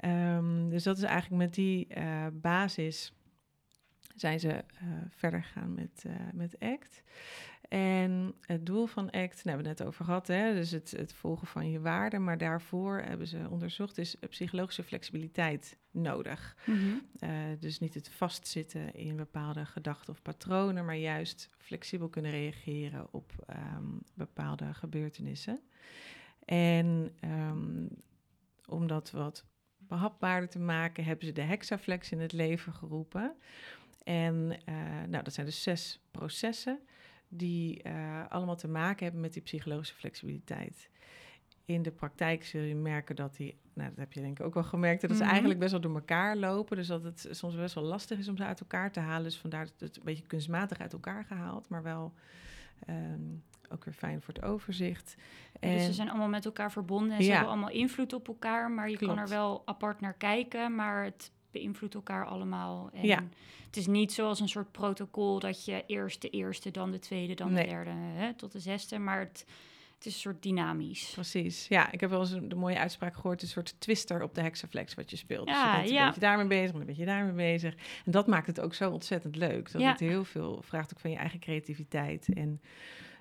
Ehm, 0.00 0.68
dus 0.68 0.82
dat 0.82 0.96
is 0.96 1.02
eigenlijk 1.02 1.42
met 1.42 1.54
die 1.54 1.86
eh, 1.86 2.26
basis 2.32 3.12
zijn 4.14 4.40
ze 4.40 4.52
eh, 4.52 4.64
verder 5.10 5.42
gegaan 5.42 5.74
met, 5.74 6.04
eh, 6.06 6.12
met 6.32 6.58
ACT. 6.60 7.02
En 7.68 8.34
het 8.40 8.66
doel 8.66 8.86
van 8.86 9.04
ACT, 9.04 9.14
daar 9.14 9.26
hebben 9.44 9.62
we 9.62 9.68
het 9.68 9.78
net 9.78 9.86
over 9.86 10.04
gehad, 10.04 10.26
hè, 10.26 10.54
dus 10.54 10.70
het, 10.70 10.90
het 10.90 11.12
volgen 11.12 11.46
van 11.46 11.70
je 11.70 11.80
waarden. 11.80 12.24
Maar 12.24 12.38
daarvoor 12.38 12.98
hebben 12.98 13.26
ze 13.26 13.46
onderzocht, 13.50 13.98
is 13.98 14.16
psychologische 14.28 14.82
flexibiliteit 14.82 15.78
nodig. 15.90 16.56
Mhm. 16.66 17.58
Dus 17.58 17.78
niet 17.78 17.94
het 17.94 18.08
vastzitten 18.08 18.94
in 18.94 19.16
bepaalde 19.16 19.66
gedachten 19.66 20.12
of 20.12 20.22
patronen, 20.22 20.84
maar 20.84 20.96
juist 20.96 21.50
flexibel 21.56 22.08
kunnen 22.08 22.30
reageren 22.30 23.06
op 23.10 23.32
ehm, 23.46 23.86
bepaalde 24.14 24.74
gebeurtenissen. 24.74 25.60
En 26.44 27.14
ehm, 27.20 27.86
om 28.66 28.86
dat 28.86 29.10
wat 29.10 29.44
behapbaarder 29.88 30.48
te 30.48 30.58
maken, 30.58 31.04
hebben 31.04 31.26
ze 31.26 31.32
de 31.32 31.42
hexaflex 31.42 32.12
in 32.12 32.20
het 32.20 32.32
leven 32.32 32.72
geroepen. 32.72 33.34
En 34.04 34.56
eh, 34.64 34.74
nou, 35.08 35.24
dat 35.24 35.34
zijn 35.34 35.46
dus 35.46 35.62
zes 35.62 36.00
processen 36.10 36.78
die 37.28 37.82
eh, 37.82 38.26
allemaal 38.28 38.56
te 38.56 38.68
maken 38.68 39.02
hebben 39.04 39.20
met 39.22 39.32
die 39.32 39.42
psychologische 39.42 39.94
flexibiliteit. 39.94 40.88
In 41.64 41.82
de 41.82 41.90
praktijk 41.90 42.44
zul 42.44 42.60
je 42.60 42.74
merken 42.74 43.16
dat 43.16 43.36
die, 43.36 43.58
nou 43.74 43.88
dat 43.88 43.98
heb 43.98 44.12
je 44.12 44.20
denk 44.20 44.38
ik 44.38 44.46
ook 44.46 44.54
wel 44.54 44.62
gemerkt, 44.64 45.00
dat 45.00 45.10
ze 45.10 45.16
Mhm. 45.16 45.28
eigenlijk 45.28 45.58
best 45.60 45.72
wel 45.72 45.80
door 45.80 45.94
elkaar 45.94 46.36
lopen. 46.36 46.76
Dus 46.76 46.86
dat 46.86 47.02
het 47.02 47.28
soms 47.30 47.56
best 47.56 47.74
wel 47.74 47.84
lastig 47.84 48.18
is 48.18 48.28
om 48.28 48.36
ze 48.36 48.44
uit 48.44 48.60
elkaar 48.60 48.92
te 48.92 49.00
halen. 49.00 49.22
Dus 49.24 49.38
vandaar 49.38 49.64
dat 49.64 49.80
het 49.80 49.96
een 49.96 50.02
beetje 50.04 50.26
kunstmatig 50.26 50.78
uit 50.78 50.92
elkaar 50.92 51.24
gehaald, 51.24 51.68
maar 51.68 51.82
wel 51.82 52.12
ehm, 52.86 53.20
ook 53.72 53.84
weer 53.84 53.94
fijn 53.94 54.22
voor 54.22 54.34
het 54.34 54.42
overzicht. 54.42 55.14
dus 55.60 55.84
ze 55.84 55.92
zijn 55.92 56.08
allemaal 56.08 56.28
met 56.28 56.44
elkaar 56.44 56.72
verbonden 56.72 57.10
en 57.16 57.22
ze 57.22 57.28
Ja. 57.28 57.32
hebben 57.34 57.50
allemaal 57.52 57.70
invloed 57.70 58.12
op 58.12 58.28
elkaar, 58.28 58.70
maar 58.70 58.90
je 58.90 58.96
kan 58.96 59.18
er 59.18 59.28
wel 59.28 59.62
apart 59.64 60.00
naar 60.00 60.14
kijken, 60.14 60.74
maar 60.74 61.04
het 61.04 61.30
beïnvloedt 61.50 61.94
elkaar 61.94 62.26
allemaal. 62.26 62.90
En 62.92 63.04
Ja. 63.06 63.22
Het 63.66 63.76
is 63.76 63.86
niet 63.86 64.12
zoals 64.12 64.40
een 64.40 64.48
soort 64.48 64.72
protocol 64.72 65.38
dat 65.38 65.64
je 65.64 65.84
eerst 65.86 66.22
de 66.22 66.30
eerste, 66.30 66.70
dan 66.70 66.90
de 66.90 66.98
tweede, 66.98 67.34
dan 67.34 67.52
Nee. 67.52 67.62
de 67.64 67.68
derde, 67.70 67.90
hè, 67.90 68.34
tot 68.34 68.52
de 68.52 68.60
zesde, 68.60 68.98
maar 68.98 69.18
het, 69.20 69.44
het 69.94 70.06
is 70.06 70.14
een 70.14 70.20
soort 70.20 70.42
dynamisch. 70.42 71.10
Precies, 71.14 71.68
ja. 71.68 71.92
Ik 71.92 72.00
heb 72.00 72.10
wel 72.10 72.20
eens 72.20 72.30
een, 72.30 72.48
de 72.48 72.54
mooie 72.54 72.78
uitspraak 72.78 73.14
gehoord, 73.14 73.42
een 73.42 73.48
soort 73.48 73.74
twister 73.80 74.22
op 74.22 74.34
de 74.34 74.40
hexaflex 74.40 74.94
wat 74.94 75.10
je 75.10 75.16
speelt. 75.16 75.48
Ja, 75.48 75.54
dus 75.54 75.64
je 75.70 75.72
bent 75.76 75.88
een 75.88 75.94
ja. 75.94 76.04
beetje 76.06 76.20
daarmee 76.20 76.46
bezig, 76.46 76.74
en 76.74 76.80
een 76.80 76.86
beetje 76.86 77.04
daarmee 77.04 77.32
bezig. 77.32 77.74
En 78.04 78.12
dat 78.12 78.26
maakt 78.26 78.46
het 78.46 78.60
ook 78.60 78.74
zo 78.74 78.90
ontzettend 78.90 79.36
leuk. 79.36 79.72
Dat 79.72 79.80
Ja. 79.82 79.90
het 79.90 80.00
heel 80.00 80.24
veel 80.24 80.62
vraagt 80.62 80.92
ook 80.94 81.00
van 81.00 81.10
je 81.10 81.16
eigen 81.16 81.40
creativiteit 81.40 82.28
en 82.34 82.60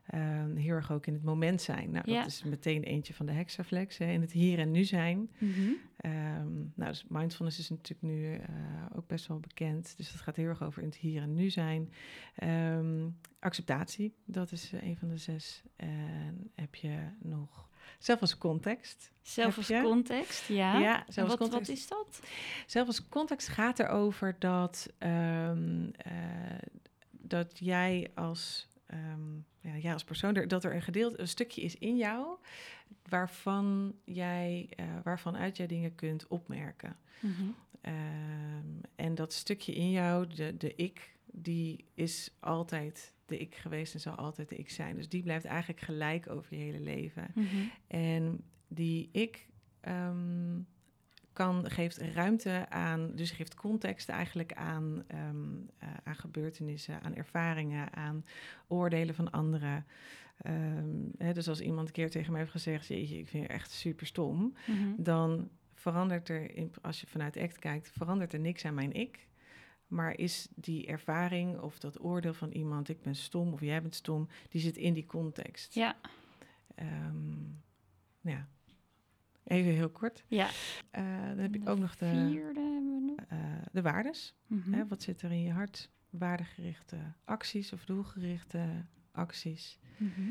ehm, 0.07 0.55
heel 0.55 0.73
erg 0.75 0.91
ook 0.91 1.05
in 1.05 1.13
het 1.13 1.23
moment 1.23 1.61
zijn. 1.61 1.91
Nou, 1.91 2.11
Ja. 2.11 2.19
dat 2.19 2.27
is 2.27 2.43
meteen 2.43 2.83
eentje 2.83 3.13
van 3.13 3.25
de 3.25 3.31
hexaflex, 3.31 3.97
hè, 3.97 4.05
in 4.11 4.21
het 4.21 4.31
hier 4.31 4.59
en 4.59 4.71
nu 4.71 4.83
zijn. 4.83 5.29
Mhm. 5.37 5.69
Ehm, 5.97 6.55
nou, 6.75 6.89
dus 6.91 7.05
mindfulness 7.07 7.59
is 7.59 7.69
natuurlijk 7.69 8.01
nu 8.01 8.35
eh, 8.35 8.45
ook 8.95 9.07
best 9.07 9.27
wel 9.27 9.39
bekend. 9.39 9.97
Dus 9.97 10.11
dat 10.11 10.21
gaat 10.21 10.35
heel 10.35 10.47
erg 10.47 10.63
over 10.63 10.81
in 10.81 10.87
het 10.87 10.97
hier 10.97 11.21
en 11.21 11.33
nu 11.33 11.49
zijn. 11.49 11.91
Ehm, 12.35 13.07
acceptatie, 13.39 14.13
dat 14.25 14.51
is 14.51 14.73
eh, 14.73 14.83
een 14.83 14.97
van 14.97 15.07
de 15.07 15.17
zes. 15.17 15.63
En 15.75 16.51
heb 16.55 16.75
je 16.75 16.97
nog 17.19 17.69
zelf 17.99 18.21
als 18.21 18.37
context. 18.37 19.11
Zelf 19.21 19.57
als 19.57 19.67
context, 19.81 20.47
ja. 20.47 20.79
Ja, 20.79 21.05
En 21.05 21.13
zelf 21.13 21.29
als 21.29 21.39
wat, 21.39 21.49
context. 21.49 21.67
wat 21.69 21.77
is 21.77 21.87
dat? 21.87 22.27
Zelf 22.65 22.87
als 22.87 23.09
context 23.09 23.47
gaat 23.47 23.79
erover 23.79 24.35
dat, 24.39 24.93
eh, 24.97 25.51
dat 27.11 27.59
jij 27.59 28.11
als, 28.15 28.66
ehm, 28.88 29.36
ja, 29.62 29.77
jij 29.77 29.94
als 29.94 30.03
persoon, 30.03 30.36
er- 30.36 30.48
dat 30.48 30.63
er 30.63 30.75
een 30.75 30.82
gedeelte, 30.82 31.20
een 31.20 31.27
stukje 31.27 31.62
is 31.62 31.77
in 31.77 31.98
jou 31.98 32.38
waarvan 33.10 33.96
jij, 34.06 34.70
eh, 34.75 34.86
waarvan 35.03 35.36
uit 35.38 35.58
jij 35.58 35.67
dingen 35.67 35.96
kunt 35.96 36.27
opmerken. 36.27 36.98
Mhm. 37.20 37.44
Ehm, 37.82 38.65
en 38.96 39.15
dat 39.15 39.34
stukje 39.34 39.74
in 39.75 39.91
jou, 39.91 40.27
de, 40.27 40.58
de 40.58 40.75
ik, 40.75 41.15
die 41.25 41.86
is 41.94 42.32
altijd 42.39 43.13
de 43.25 43.38
ik 43.38 43.56
geweest 43.56 43.94
en 43.94 44.00
zal 44.00 44.15
altijd 44.15 44.50
de 44.50 44.56
ik 44.56 44.70
zijn. 44.70 44.96
Dus 44.96 45.10
die 45.10 45.24
blijft 45.24 45.46
eigenlijk 45.46 45.82
gelijk 45.82 46.29
over 46.29 46.56
je 46.58 46.63
hele 46.63 46.79
leven. 46.79 47.27
Mhm. 47.36 47.46
En 47.88 48.44
die 48.67 49.10
ik 49.12 49.48
ehm, 49.79 50.60
kan, 51.38 51.70
geeft 51.72 51.98
ruimte 51.98 52.70
aan, 52.70 53.12
dus 53.15 53.32
geeft 53.32 53.56
context 53.56 54.10
eigenlijk 54.10 54.53
aan, 54.53 55.03
ehm, 55.08 55.56
eh, 55.77 55.88
aan 56.03 56.15
gebeurtenissen, 56.15 57.01
aan 57.01 57.15
ervaringen, 57.15 57.94
aan 57.94 58.25
oordelen 58.67 59.15
van 59.15 59.32
anderen. 59.32 59.86
Ehm, 60.41 60.96
hè, 61.17 61.34
dus 61.34 61.48
als 61.48 61.62
iemand 61.62 61.88
een 61.88 61.94
keer 61.94 62.10
tegen 62.10 62.32
mij 62.32 62.39
heeft 62.41 62.51
gezegd, 62.51 62.88
jeetje, 62.88 63.17
ik 63.17 63.27
vind 63.27 63.44
je 63.44 63.50
echt 63.50 63.72
super 63.72 64.06
stom, 64.06 64.53
Mhm. 64.67 65.03
dan 65.03 65.50
verandert 65.74 66.29
er, 66.29 66.56
in, 66.56 66.72
als 66.82 67.01
je 67.01 67.08
vanuit 67.08 67.38
ACT 67.38 67.60
kijkt, 67.60 67.91
verandert 67.91 68.34
er 68.34 68.39
niks 68.39 68.65
aan 68.65 68.74
mijn 68.74 68.94
ik. 68.94 69.27
Maar 69.88 70.17
is 70.17 70.48
die 70.56 70.88
ervaring 70.88 71.60
of 71.60 71.79
dat 71.79 72.03
oordeel 72.03 72.34
van 72.34 72.51
iemand, 72.51 72.89
ik 72.89 73.01
ben 73.01 73.15
stom 73.15 73.53
of 73.53 73.62
jij 73.62 73.82
bent 73.82 73.96
stom, 73.96 74.27
die 74.50 74.62
zit 74.62 74.77
in 74.77 74.94
die 74.94 75.06
context. 75.06 75.74
Ja, 75.74 75.96
Ehm, 76.75 77.34
ja. 78.22 78.48
Even 79.47 79.71
heel 79.71 79.89
kort. 79.89 80.23
ja. 80.27 80.47
Eh, 80.91 81.03
dan 81.27 81.37
heb 81.37 81.55
ik 81.55 81.69
ook 81.69 81.79
nog 81.79 81.95
de, 81.95 82.05
Vierde 82.05 82.59
hebben 82.59 82.95
we 82.95 83.13
nog. 83.17 83.25
eh, 83.29 83.37
de 83.71 83.81
waardes. 83.81 84.35
Mhm. 84.47 84.73
Hè, 84.73 84.87
wat 84.87 85.01
zit 85.03 85.21
er 85.21 85.31
in 85.31 85.41
je 85.41 85.51
hart? 85.51 85.89
Waardegerichte 86.09 86.97
acties 87.25 87.73
of 87.73 87.85
doelgerichte 87.85 88.85
acties. 89.11 89.79
Mhm. 89.97 90.21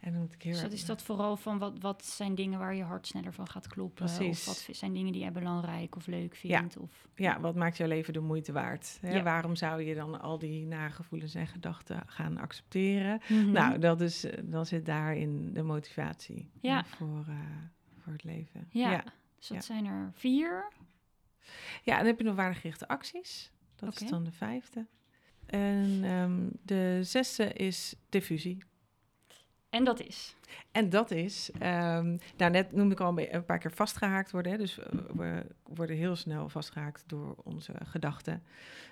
En 0.00 0.12
dan 0.12 0.20
moet 0.20 0.32
ik 0.32 0.42
heel 0.42 0.52
Dus 0.52 0.62
dat 0.62 0.72
is 0.72 0.84
dat 0.84 1.02
vooral 1.02 1.36
van 1.36 1.58
wat, 1.58 1.78
wat 1.80 2.04
zijn 2.04 2.34
dingen 2.34 2.58
waar 2.58 2.74
je 2.74 2.82
hart 2.82 3.06
sneller 3.06 3.32
van 3.32 3.48
gaat 3.48 3.66
kloppen? 3.66 4.04
Precies. 4.04 4.48
Of 4.48 4.66
wat 4.66 4.76
zijn 4.76 4.92
dingen 4.92 5.12
die 5.12 5.20
jij 5.20 5.32
belangrijk 5.32 5.96
of 5.96 6.06
leuk 6.06 6.34
Ja. 6.36 6.58
vindt? 6.58 6.76
Of, 6.76 7.08
Ja, 7.14 7.40
wat 7.40 7.54
maakt 7.54 7.76
jouw 7.76 7.88
leven 7.88 8.12
de 8.12 8.20
moeite 8.20 8.52
waard? 8.52 8.98
Hè? 9.00 9.14
Ja. 9.14 9.22
Waarom 9.22 9.56
zou 9.56 9.82
je 9.82 9.94
dan 9.94 10.20
al 10.20 10.38
die 10.38 10.66
nagevoelens 10.66 11.34
en 11.34 11.46
gedachten 11.46 12.02
gaan 12.06 12.38
accepteren? 12.38 13.20
Mhm. 13.28 13.50
Nou, 13.50 13.78
dat 13.78 14.00
is, 14.00 14.24
eh, 14.24 14.42
dan 14.44 14.66
zit 14.66 14.86
daarin 14.86 15.52
de 15.52 15.62
motivatie 15.62 16.50
Ja. 16.60 16.84
voor, 16.84 17.24
eh, 17.28 17.34
voor 18.06 18.14
het 18.14 18.24
leven. 18.24 18.68
ja. 18.70 18.90
ja. 18.90 19.04
Dus 19.38 19.46
dat 19.48 19.56
Ja. 19.56 19.62
zijn 19.62 19.86
er 19.86 20.10
vier. 20.14 20.72
Ja, 21.82 21.96
dan 21.96 22.06
heb 22.06 22.18
je 22.18 22.24
nog 22.24 22.34
waardegerichte 22.34 22.88
acties. 22.88 23.50
Dat 23.76 24.00
is 24.00 24.08
dan 24.10 24.24
de 24.24 24.32
vijfde. 24.32 24.86
En 25.46 26.00
ehm, 26.04 26.48
de 26.62 26.98
zesde 27.02 27.52
is 27.52 27.94
diffusie. 28.08 28.64
En 29.70 29.84
dat 29.84 30.00
is. 30.00 30.34
En 30.72 30.90
dat 30.90 31.10
is, 31.10 31.50
ehm, 31.58 32.16
nou 32.36 32.50
net 32.50 32.72
noemde 32.72 32.94
ik 32.94 33.00
al 33.00 33.18
een 33.18 33.44
paar 33.44 33.58
keer 33.58 33.72
vastgehaakt 33.72 34.30
worden. 34.30 34.52
Hè? 34.52 34.58
Dus 34.58 34.78
we 35.16 35.46
worden 35.62 35.96
heel 35.96 36.16
snel 36.16 36.48
vastgehaakt 36.48 37.04
door 37.06 37.34
onze 37.44 37.72
gedachten. 37.84 38.42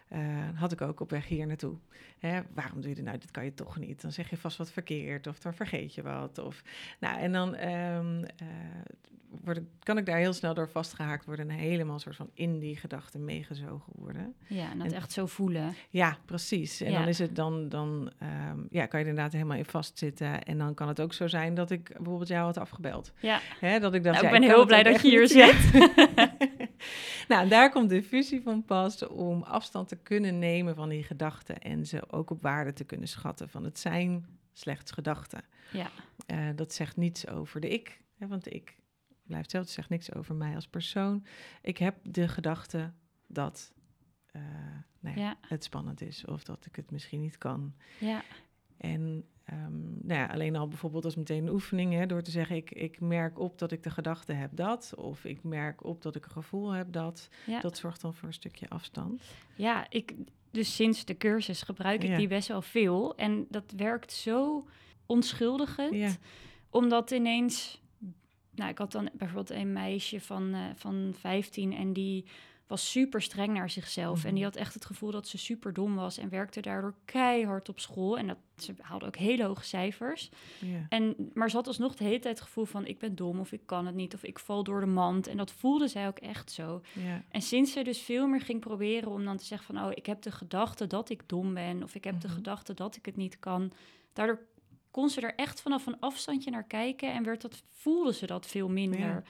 Eh, 0.08 0.20
had 0.54 0.72
ik 0.72 0.80
ook 0.80 1.00
op 1.00 1.10
weg 1.10 1.26
hier 1.26 1.46
naartoe. 1.46 1.76
Hè? 2.18 2.40
Waarom 2.54 2.80
doe 2.80 2.88
je 2.88 2.94
dit 2.94 3.04
nou? 3.04 3.18
Dit 3.18 3.30
kan 3.30 3.44
je 3.44 3.54
toch 3.54 3.78
niet. 3.78 4.00
Dan 4.02 4.12
zeg 4.12 4.30
je 4.30 4.36
vast 4.36 4.56
wat 4.56 4.70
verkeerd 4.70 5.26
of 5.26 5.38
dan 5.38 5.54
vergeet 5.54 5.94
je 5.94 6.02
wat. 6.02 6.38
Of, 6.38 6.62
nou, 7.00 7.18
en 7.18 7.32
dan 7.32 7.54
ehm, 7.54 8.24
eh, 8.24 8.46
word 9.44 9.56
ik- 9.56 9.62
kan 9.82 9.98
ik 9.98 10.06
daar 10.06 10.16
heel 10.18 10.32
snel 10.32 10.54
door 10.54 10.68
vastgehaakt 10.68 11.24
worden 11.24 11.50
en 11.50 11.56
helemaal 11.56 11.98
soort 11.98 12.16
van 12.16 12.30
in 12.34 12.58
die 12.58 12.76
gedachten 12.76 13.24
meegezogen 13.24 13.92
worden. 13.96 14.34
Ja, 14.48 14.70
en 14.70 14.78
dat 14.78 14.86
En- 14.86 14.92
echt 14.92 15.12
zo 15.12 15.26
voelen. 15.26 15.74
Ja, 15.90 16.18
precies. 16.24 16.80
En 16.80 16.90
Ja. 16.90 16.98
dan 16.98 17.08
is 17.08 17.18
het 17.18 17.36
dan, 17.36 17.68
dan 17.68 18.12
ehm, 18.18 18.58
ja, 18.70 18.86
kan 18.86 18.98
je 19.00 19.04
er 19.04 19.10
inderdaad 19.10 19.32
helemaal 19.32 19.56
in 19.56 19.64
vastzitten. 19.64 20.42
En 20.42 20.58
dan 20.58 20.74
kan 20.74 20.88
het 20.88 21.00
ook 21.00 21.12
zo 21.12 21.26
zijn 21.26 21.43
dat 21.50 21.70
ik 21.70 21.92
bijvoorbeeld 21.96 22.28
jou 22.28 22.44
had 22.44 22.58
afgebeld. 22.58 23.12
Ja, 23.20 23.40
Hè, 23.60 23.78
dat 23.80 23.94
ik 23.94 24.02
dacht, 24.02 24.14
Nou, 24.22 24.26
ja, 24.28 24.34
ik 24.34 24.40
ben 24.40 24.48
heel 24.48 24.58
het 24.58 24.66
blij 24.66 24.82
dat 24.82 25.00
je 25.02 25.08
hier 25.08 25.28
zit. 25.28 25.72
nou, 27.28 27.48
daar 27.48 27.70
komt 27.70 27.90
de 27.90 28.02
fusie 28.02 28.42
van 28.42 28.64
pas 28.64 29.06
om 29.06 29.42
afstand 29.42 29.88
te 29.88 29.96
kunnen 29.96 30.38
nemen 30.38 30.74
van 30.74 30.88
die 30.88 31.02
gedachten 31.02 31.58
en 31.58 31.86
ze 31.86 32.10
ook 32.12 32.30
op 32.30 32.42
waarde 32.42 32.72
te 32.72 32.84
kunnen 32.84 33.08
schatten 33.08 33.48
van 33.48 33.64
het 33.64 33.78
zijn 33.78 34.26
slechts 34.52 34.90
gedachten. 34.92 35.44
ja. 35.72 35.90
Eh, 36.26 36.38
dat 36.54 36.72
zegt 36.72 36.96
niets 36.96 37.28
over 37.28 37.60
de 37.60 37.68
ik, 37.68 38.00
hè, 38.18 38.26
want 38.26 38.44
de 38.44 38.50
ik 38.50 38.76
blijft 39.22 39.44
hetzelfde, 39.44 39.72
zegt 39.72 39.88
niks 39.88 40.14
over 40.14 40.34
mij 40.34 40.54
als 40.54 40.68
persoon. 40.68 41.26
Ik 41.62 41.78
heb 41.78 41.96
de 42.02 42.28
gedachte 42.28 42.92
dat 43.26 43.72
eh, 44.32 44.42
nou 45.00 45.18
ja, 45.18 45.22
Ja. 45.22 45.36
het 45.48 45.64
spannend 45.64 46.00
is 46.00 46.24
of 46.24 46.44
dat 46.44 46.66
ik 46.66 46.76
het 46.76 46.90
misschien 46.90 47.20
niet 47.20 47.38
kan. 47.38 47.74
ja. 47.98 48.22
En 48.76 49.24
ehm, 49.44 49.82
nou 50.06 50.20
ja, 50.20 50.26
alleen 50.26 50.56
al 50.56 50.68
bijvoorbeeld 50.68 51.04
als 51.04 51.16
meteen 51.16 51.42
een 51.46 51.52
oefening, 51.52 51.92
hè, 51.92 52.06
door 52.06 52.22
te 52.22 52.30
zeggen, 52.30 52.56
ik, 52.56 52.70
ik 52.70 53.00
merk 53.00 53.38
op 53.38 53.58
dat 53.58 53.72
ik 53.72 53.82
de 53.82 53.90
gedachte 53.90 54.32
heb 54.32 54.50
dat, 54.54 54.92
of 54.96 55.24
ik 55.24 55.42
merk 55.42 55.84
op 55.84 56.02
dat 56.02 56.16
ik 56.16 56.24
een 56.24 56.30
gevoel 56.30 56.70
heb 56.70 56.92
dat, 56.92 57.28
Ja. 57.46 57.60
dat 57.60 57.76
zorgt 57.78 58.00
dan 58.00 58.14
voor 58.14 58.28
een 58.28 58.34
stukje 58.34 58.68
afstand. 58.68 59.22
Ja, 59.54 59.86
ik, 59.90 60.14
dus 60.50 60.74
sinds 60.74 61.04
de 61.04 61.16
cursus 61.16 61.62
gebruik 61.62 62.02
ik 62.02 62.08
Ja. 62.10 62.16
die 62.16 62.28
best 62.28 62.48
wel 62.48 62.62
veel. 62.62 63.16
En 63.16 63.46
dat 63.48 63.72
werkt 63.76 64.12
zo 64.12 64.66
onschuldigend. 65.06 65.94
Ja. 65.94 66.10
Omdat 66.70 67.10
ineens... 67.10 67.82
Nou, 68.54 68.70
ik 68.70 68.78
had 68.78 68.92
dan 68.92 69.10
bijvoorbeeld 69.12 69.50
een 69.50 69.72
meisje 69.72 70.20
van, 70.20 70.54
eh, 70.54 70.60
van 70.74 71.12
15 71.18 71.72
en 71.72 71.92
die 71.92 72.24
was 72.66 72.90
super 72.90 73.22
streng 73.22 73.52
naar 73.52 73.70
zichzelf. 73.70 74.18
En 74.20 74.26
Mhm. 74.26 74.34
die 74.34 74.44
had 74.44 74.56
echt 74.56 74.74
het 74.74 74.84
gevoel 74.84 75.10
dat 75.10 75.28
ze 75.28 75.38
super 75.38 75.72
dom 75.72 75.94
was 75.94 76.18
en 76.18 76.28
werkte 76.28 76.60
daardoor 76.60 76.94
keihard 77.04 77.68
op 77.68 77.80
school. 77.80 78.18
En 78.18 78.26
dat, 78.26 78.36
ze 78.56 78.74
haalde 78.80 79.06
ook 79.06 79.16
hele 79.16 79.44
hoge 79.44 79.64
cijfers. 79.64 80.30
En, 80.88 81.30
maar 81.34 81.50
ze 81.50 81.56
had 81.56 81.66
alsnog 81.66 81.94
de 81.94 82.04
hele 82.04 82.18
tijd 82.18 82.38
het 82.38 82.46
gevoel 82.46 82.64
van 82.64 82.86
ik 82.86 82.98
ben 82.98 83.14
dom 83.14 83.40
of 83.40 83.52
ik 83.52 83.60
kan 83.66 83.86
het 83.86 83.94
niet 83.94 84.14
of 84.14 84.22
ik 84.24 84.38
val 84.38 84.62
door 84.64 84.80
de 84.80 84.86
mand. 84.86 85.26
En 85.26 85.36
dat 85.36 85.52
voelde 85.52 85.88
zij 85.88 86.06
ook 86.06 86.18
echt 86.18 86.50
zo. 86.50 86.80
En 87.30 87.42
sinds 87.42 87.72
ze 87.72 87.82
dus 87.82 87.98
veel 87.98 88.26
meer 88.26 88.40
ging 88.40 88.60
proberen 88.60 89.10
om 89.10 89.24
dan 89.24 89.36
te 89.36 89.44
zeggen 89.44 89.74
van... 89.74 89.84
oh, 89.84 89.90
ik 89.94 90.06
heb 90.06 90.22
de 90.22 90.30
gedachte 90.32 90.86
dat 90.86 91.10
ik 91.10 91.22
dom 91.28 91.54
ben... 91.54 91.82
of 91.82 91.94
ik 91.94 92.04
heb 92.04 92.20
de 92.20 92.26
Mhm. 92.26 92.36
gedachte 92.36 92.74
dat 92.74 92.96
ik 92.96 93.06
het 93.06 93.16
niet 93.16 93.38
kan... 93.38 93.72
daardoor 94.12 94.40
kon 94.90 95.08
ze 95.08 95.20
er 95.20 95.34
echt 95.34 95.60
vanaf 95.60 95.86
een 95.86 96.00
afstandje 96.00 96.50
naar 96.50 96.64
kijken... 96.66 97.12
en 97.12 97.22
werd 97.24 97.40
dat, 97.42 97.62
voelde 97.70 98.12
ze 98.12 98.26
dat 98.26 98.46
veel 98.46 98.68
minder. 98.68 99.24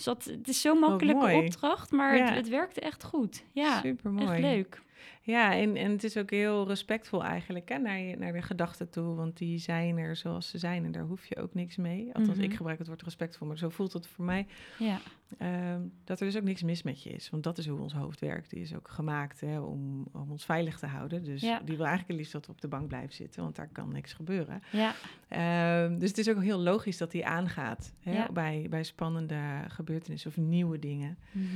Dus 0.00 0.08
dat, 0.08 0.24
het 0.24 0.48
is 0.48 0.60
zo'n 0.60 0.78
makkelijke 0.78 1.20
mooi. 1.20 1.36
opdracht, 1.36 1.90
maar 1.90 2.16
Ja. 2.16 2.24
het, 2.24 2.34
het 2.34 2.48
werkte 2.48 2.80
echt 2.80 3.04
goed. 3.04 3.44
Ja, 3.52 3.80
Super 3.80 4.10
mooi. 4.10 4.28
echt 4.30 4.40
leuk. 4.40 4.82
Ja, 5.22 5.54
en, 5.54 5.76
en 5.76 5.90
het 5.90 6.04
is 6.04 6.16
ook 6.16 6.30
heel 6.30 6.66
respectvol 6.66 7.24
eigenlijk 7.24 7.68
hè, 7.68 7.78
naar, 7.78 7.98
je, 7.98 8.16
naar 8.16 8.32
de 8.32 8.42
gedachten 8.42 8.90
toe, 8.90 9.14
want 9.14 9.36
die 9.36 9.58
zijn 9.58 9.98
er 9.98 10.16
zoals 10.16 10.48
ze 10.48 10.58
zijn 10.58 10.84
en 10.84 10.92
daar 10.92 11.04
hoef 11.04 11.26
je 11.26 11.36
ook 11.36 11.54
niks 11.54 11.76
mee. 11.76 12.06
Althans, 12.14 12.36
Mhm. 12.36 12.44
ik 12.46 12.54
gebruik 12.54 12.78
het 12.78 12.86
woord 12.86 13.02
respectvol, 13.02 13.46
maar 13.46 13.58
zo 13.58 13.68
voelt 13.68 13.92
het 13.92 14.06
voor 14.06 14.24
mij. 14.24 14.46
Ja, 14.78 14.98
Ehm, 15.38 15.80
dat 16.04 16.20
er 16.20 16.26
dus 16.26 16.36
ook 16.36 16.42
niks 16.42 16.62
mis 16.62 16.82
met 16.82 17.02
je 17.02 17.10
is. 17.10 17.30
Want 17.30 17.42
dat 17.42 17.58
is 17.58 17.66
hoe 17.66 17.80
ons 17.80 17.92
hoofd 17.92 18.20
werkt. 18.20 18.50
Die 18.50 18.60
is 18.60 18.74
ook 18.74 18.88
gemaakt 18.90 19.40
hè, 19.40 19.60
om, 19.60 20.06
om 20.12 20.30
ons 20.30 20.44
veilig 20.44 20.78
te 20.78 20.86
houden. 20.86 21.24
Dus 21.24 21.40
Ja. 21.40 21.58
die 21.58 21.76
wil 21.76 21.86
eigenlijk 21.86 22.08
het 22.08 22.16
liefst 22.16 22.32
dat 22.32 22.46
we 22.46 22.52
op 22.52 22.60
de 22.60 22.68
bank 22.68 22.88
blijven 22.88 23.14
zitten, 23.14 23.42
want 23.42 23.56
daar 23.56 23.68
kan 23.72 23.92
niks 23.92 24.12
gebeuren. 24.12 24.62
ja, 24.72 24.94
Ehm, 25.28 25.98
dus 25.98 26.08
het 26.08 26.18
is 26.18 26.28
ook 26.30 26.42
heel 26.42 26.58
logisch 26.58 26.96
dat 26.96 27.10
die 27.10 27.26
aangaat 27.26 27.94
hè, 28.00 28.12
Ja. 28.12 28.32
bij, 28.32 28.66
bij 28.70 28.82
spannende 28.82 29.40
gebeurtenissen 29.68 30.30
of 30.30 30.36
nieuwe 30.36 30.78
dingen. 30.78 31.18
Mhm. 31.32 31.46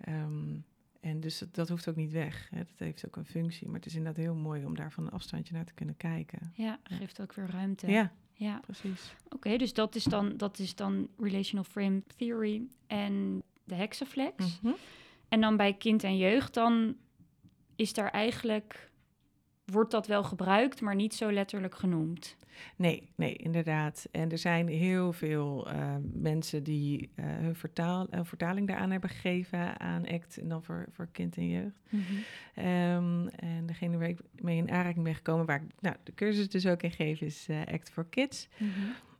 Ehm, 0.00 0.54
en 1.02 1.20
dus 1.20 1.38
dat, 1.38 1.54
dat 1.54 1.68
hoeft 1.68 1.88
ook 1.88 1.96
niet 1.96 2.12
weg. 2.12 2.48
Hè. 2.50 2.58
Dat 2.58 2.78
heeft 2.78 3.06
ook 3.06 3.16
een 3.16 3.24
functie. 3.24 3.66
Maar 3.66 3.76
het 3.76 3.86
is 3.86 3.94
inderdaad 3.94 4.24
heel 4.24 4.34
mooi 4.34 4.64
om 4.64 4.76
daar 4.76 4.92
van 4.92 5.04
een 5.04 5.10
afstandje 5.10 5.54
naar 5.54 5.64
te 5.64 5.74
kunnen 5.74 5.96
kijken. 5.96 6.52
ja 6.54 6.78
geeft 6.82 7.20
ook 7.20 7.34
weer 7.34 7.50
ruimte. 7.50 7.90
Ja, 7.90 8.12
ja. 8.32 8.60
precies. 8.60 9.14
Oké, 9.28 9.56
dus 9.56 9.72
dat 9.72 9.94
is, 9.94 10.04
dan, 10.04 10.36
dat 10.36 10.58
is 10.58 10.74
dan 10.74 11.08
Relational 11.18 11.64
Frame 11.64 12.02
Theory 12.16 12.62
en 12.86 13.42
de 13.64 13.74
hexaflex. 13.74 14.60
Mhm. 14.60 14.74
En 15.28 15.40
dan 15.40 15.56
bij 15.56 15.74
kind 15.74 16.04
en 16.04 16.16
jeugd, 16.16 16.54
dan 16.54 16.96
is 17.76 17.92
daar 17.92 18.10
eigenlijk, 18.10 18.90
wordt 19.72 19.90
dat 19.90 20.06
wel 20.06 20.22
gebruikt, 20.24 20.80
maar 20.80 20.94
niet 20.94 21.14
zo 21.14 21.32
letterlijk 21.32 21.74
genoemd. 21.74 22.36
Nee, 22.76 23.08
nee, 23.16 23.34
inderdaad. 23.34 24.06
En 24.10 24.30
er 24.30 24.38
zijn 24.38 24.68
heel 24.68 25.12
veel 25.12 25.70
eh, 25.70 25.94
mensen 26.12 26.62
die 26.62 27.10
eh, 27.14 27.24
hun 27.26 27.54
vertaal, 27.54 28.06
een 28.10 28.24
vertaling 28.26 28.66
daaraan 28.68 28.90
hebben 28.90 29.10
gegeven 29.10 29.80
aan 29.80 30.06
ACT 30.08 30.38
en 30.38 30.48
dan 30.48 30.62
voor, 30.62 30.86
voor 30.90 31.08
kind 31.12 31.36
en 31.36 31.48
jeugd. 31.48 31.80
Ehm, 32.54 33.26
en 33.26 33.66
degene 33.66 33.98
waar 33.98 34.08
ik 34.08 34.20
mee 34.40 34.56
in 34.56 34.70
aanraking 34.70 35.04
ben 35.04 35.14
gekomen, 35.14 35.46
waar 35.46 35.62
ik 35.62 35.70
nou, 35.80 35.96
de 36.02 36.14
cursus 36.14 36.48
dus 36.48 36.66
ook 36.66 36.82
in 36.82 36.90
geef, 36.90 37.20
is 37.20 37.46
eh, 37.48 37.60
ACT 37.60 37.90
for 37.90 38.06
Kids. 38.06 38.48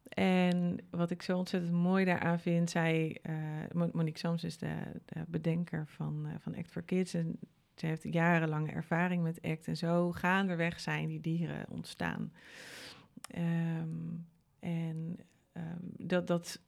En 0.09 0.79
wat 0.91 1.11
ik 1.11 1.23
zo 1.23 1.37
ontzettend 1.39 1.73
mooi 1.73 2.05
daaraan 2.05 2.41
vind, 2.41 2.71
zij, 2.71 3.19
eh, 3.23 3.35
Mo- 3.73 3.91
Monique 3.93 4.19
Sams 4.19 4.45
is 4.45 4.59
de, 4.59 4.75
de 5.07 5.25
bedenker 5.29 5.85
van, 5.87 6.27
eh, 6.27 6.33
van 6.39 6.57
Act 6.57 6.71
for 6.71 6.83
Kids. 6.83 7.15
En 7.15 7.39
ze 7.83 7.89
heeft 7.89 8.13
jarenlange 8.13 8.71
ervaring 8.71 9.23
met 9.23 9.43
ACT. 9.43 9.67
En 9.67 9.77
zo 9.77 10.13
gaandeweg 10.13 10.81
zijn 10.81 11.09
die 11.09 11.21
dieren 11.21 11.67
ontstaan. 11.69 12.33
Ehm, 13.31 13.89
en 14.59 15.17
ehm, 15.53 15.79
dat, 15.83 16.27
dat 16.27 16.61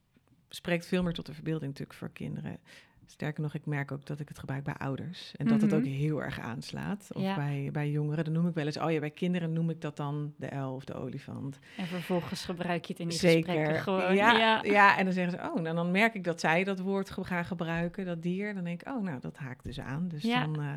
spreekt 0.49 0.87
veel 0.87 1.03
meer 1.03 1.13
tot 1.13 1.27
de 1.27 1.35
verbeelding 1.35 1.71
natuurlijk 1.71 1.99
voor 1.99 2.13
kinderen. 2.13 2.59
Sterker 3.07 3.43
nog, 3.43 3.55
ik 3.55 3.67
merk 3.67 3.93
ook 3.93 4.07
dat 4.07 4.21
ik 4.21 4.29
het 4.29 4.39
gebruik 4.39 4.65
bij 4.65 4.75
ouders. 4.75 5.33
En 5.37 5.47
dat 5.47 5.61
het 5.61 5.71
Mhm. 5.71 5.79
ook 5.81 5.87
heel 5.87 6.23
erg 6.23 6.41
aanslaat. 6.41 7.09
Of 7.13 7.23
Ja. 7.23 7.35
bij, 7.35 7.69
bij 7.73 7.91
jongeren, 7.91 8.25
dan 8.25 8.33
noem 8.33 8.47
ik 8.49 8.55
wel 8.55 8.67
eens... 8.67 8.79
oh 8.79 8.91
ja, 8.91 8.99
bij 9.01 9.11
kinderen 9.11 9.53
noem 9.53 9.71
ik 9.71 9.81
dat 9.81 9.97
dan 9.97 10.35
de 10.37 10.51
uil 10.51 10.75
of 10.75 10.85
de 10.85 10.95
olifant. 10.95 11.59
En 11.77 11.87
vervolgens 11.87 12.45
gebruik 12.45 12.85
je 12.85 12.93
het 12.93 13.03
in 13.03 13.09
die 13.09 13.19
Zeker. 13.19 13.45
gesprekken 13.53 13.83
gewoon. 13.83 14.15
ja, 14.15 14.39
Ja, 14.39 14.63
ja. 14.63 14.99
en 14.99 15.05
dan 15.05 15.13
zeggen 15.15 15.33
ze, 15.33 15.49
oh, 15.49 15.55
nou, 15.63 15.75
dan 15.77 15.91
merk 15.91 16.15
ik 16.15 16.25
dat 16.25 16.41
zij 16.41 16.65
dat 16.65 16.79
woord 16.81 17.11
gaan 17.11 17.45
gebruiken, 17.45 18.05
dat 18.05 18.23
dier. 18.23 18.55
Dan 18.55 18.65
denk 18.65 18.83
ik, 18.83 18.89
oh, 18.89 19.03
nou, 19.03 19.21
dat 19.21 19.37
haakt 19.37 19.65
dus 19.65 19.81
aan. 19.81 20.09
Dus 20.09 20.23
Ja. 20.23 20.47
dan 20.47 20.61
eh 20.63 20.77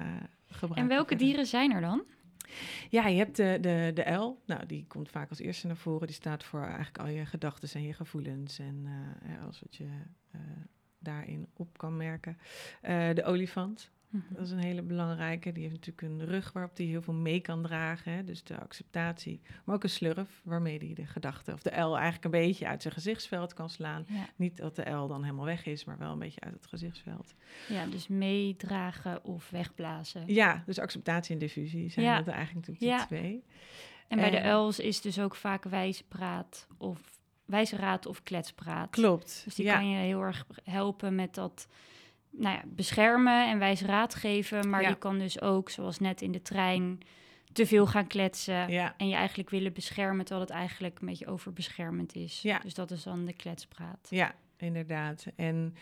gebruik 0.50 0.82
En 0.82 0.88
welke 0.88 1.16
dieren 1.16 1.46
zijn 1.46 1.72
er 1.74 1.82
dan? 1.82 2.04
Ja, 2.90 3.08
je 3.08 3.18
hebt 3.18 3.36
de, 3.36 3.58
de, 3.62 3.92
de 3.94 4.06
uil. 4.06 4.42
Nou, 4.46 4.66
die 4.66 4.86
komt 4.88 5.10
vaak 5.10 5.30
als 5.30 5.40
eerste 5.40 5.68
naar 5.68 5.76
voren. 5.76 6.08
Die 6.08 6.16
staat 6.16 6.44
voor 6.44 6.62
eigenlijk 6.64 6.98
al 6.98 7.08
je 7.08 7.26
gedachten 7.26 7.70
en 7.74 7.84
je 7.84 7.94
gevoelens. 7.94 8.60
En 8.60 8.82
eh, 8.86 9.30
ja, 9.32 9.42
alles 9.44 9.60
wat 9.60 9.76
je 9.76 9.88
eh, 10.32 10.40
daarin 11.00 11.48
op 11.54 11.78
kan 11.78 11.98
merken. 11.98 12.38
Eh, 12.82 13.10
de 13.14 13.24
olifant, 13.24 13.92
Mhm. 14.10 14.34
dat 14.34 14.46
is 14.46 14.52
een 14.52 14.64
hele 14.64 14.82
belangrijke. 14.82 15.52
Die 15.52 15.64
heeft 15.68 15.76
natuurlijk 15.86 16.02
een 16.22 16.26
rug 16.26 16.52
waarop 16.52 16.76
die 16.76 16.88
heel 16.88 17.02
veel 17.02 17.14
mee 17.14 17.40
kan 17.40 17.62
dragen. 17.64 18.12
Hè? 18.12 18.24
Dus 18.24 18.44
de 18.44 18.60
acceptatie. 18.60 19.42
Maar 19.66 19.76
ook 19.76 19.84
een 19.84 19.90
slurf 19.90 20.42
waarmee 20.44 20.78
hij 20.78 20.94
de 20.94 21.06
gedachte, 21.06 21.54
of 21.54 21.62
de 21.62 21.70
L 21.80 21.96
eigenlijk 21.96 22.24
een 22.24 22.32
beetje 22.32 22.68
uit 22.68 22.82
zijn 22.82 22.94
gezichtsveld 22.94 23.54
kan 23.54 23.70
slaan. 23.70 24.06
Ja. 24.08 24.26
Niet 24.36 24.58
dat 24.58 24.76
de 24.76 24.90
L 24.90 25.08
dan 25.08 25.24
helemaal 25.24 25.46
weg 25.46 25.66
is, 25.66 25.86
maar 25.86 25.98
wel 25.98 26.12
een 26.12 26.20
beetje 26.20 26.42
uit 26.42 26.54
het 26.54 26.68
gezichtsveld. 26.68 27.34
ja, 27.68 27.86
dus 27.86 28.08
meedragen 28.08 29.24
of 29.24 29.50
wegblazen. 29.50 30.24
Ja, 30.34 30.64
dus 30.66 30.80
acceptatie 30.80 31.34
en 31.34 31.40
diffusie 31.40 31.90
zijn 31.92 32.06
Ja. 32.06 32.18
dat 32.18 32.28
eigenlijk 32.28 32.68
natuurlijk 32.68 32.80
die 32.80 32.90
Ja. 32.90 33.06
twee. 33.22 33.44
En 34.08 34.18
bij 34.18 34.30
de 34.30 34.38
En- 34.38 34.58
L's 34.68 34.80
is 34.80 35.02
dus 35.02 35.20
ook 35.20 35.36
vaak 35.36 35.64
wijspraat 35.64 36.68
of 36.78 37.17
wijze 37.48 37.76
raad 37.76 38.06
of 38.06 38.24
kletspraat. 38.24 38.90
Klopt. 38.90 39.42
Dus 39.46 39.56
die 39.56 39.66
ja. 39.66 39.74
kan 39.74 39.90
je 39.90 39.98
heel 39.98 40.22
erg 40.22 40.46
helpen 40.64 41.16
met 41.16 41.34
dat 41.36 41.68
nou 42.30 42.56
ja, 42.56 42.64
beschermen 42.66 43.50
en 43.50 43.60
wijze 43.60 43.86
raad 43.86 44.16
geven. 44.16 44.70
Maar 44.70 44.82
Ja. 44.82 44.88
die 44.88 44.98
kan 44.98 45.20
dus 45.20 45.42
ook, 45.42 45.70
zoals 45.70 46.00
net 46.00 46.22
in 46.22 46.32
de 46.32 46.42
trein, 46.42 47.00
te 47.54 47.66
veel 47.66 47.88
gaan 47.88 48.08
kletsen. 48.08 48.70
Ja, 48.72 48.94
En 48.98 49.08
je 49.08 49.16
eigenlijk 49.16 49.50
willen 49.50 49.74
beschermen, 49.74 50.26
terwijl 50.26 50.48
het 50.48 50.56
eigenlijk 50.56 51.00
een 51.00 51.08
beetje 51.08 51.28
overbeschermend 51.28 52.16
is. 52.16 52.42
Ja. 52.42 52.60
Dus 52.60 52.74
dat 52.74 52.92
is 52.92 53.04
dan 53.04 53.26
de 53.26 53.34
kletspraat. 53.34 54.08
ja, 54.10 54.36
inderdaad. 54.58 55.26
En 55.36 55.76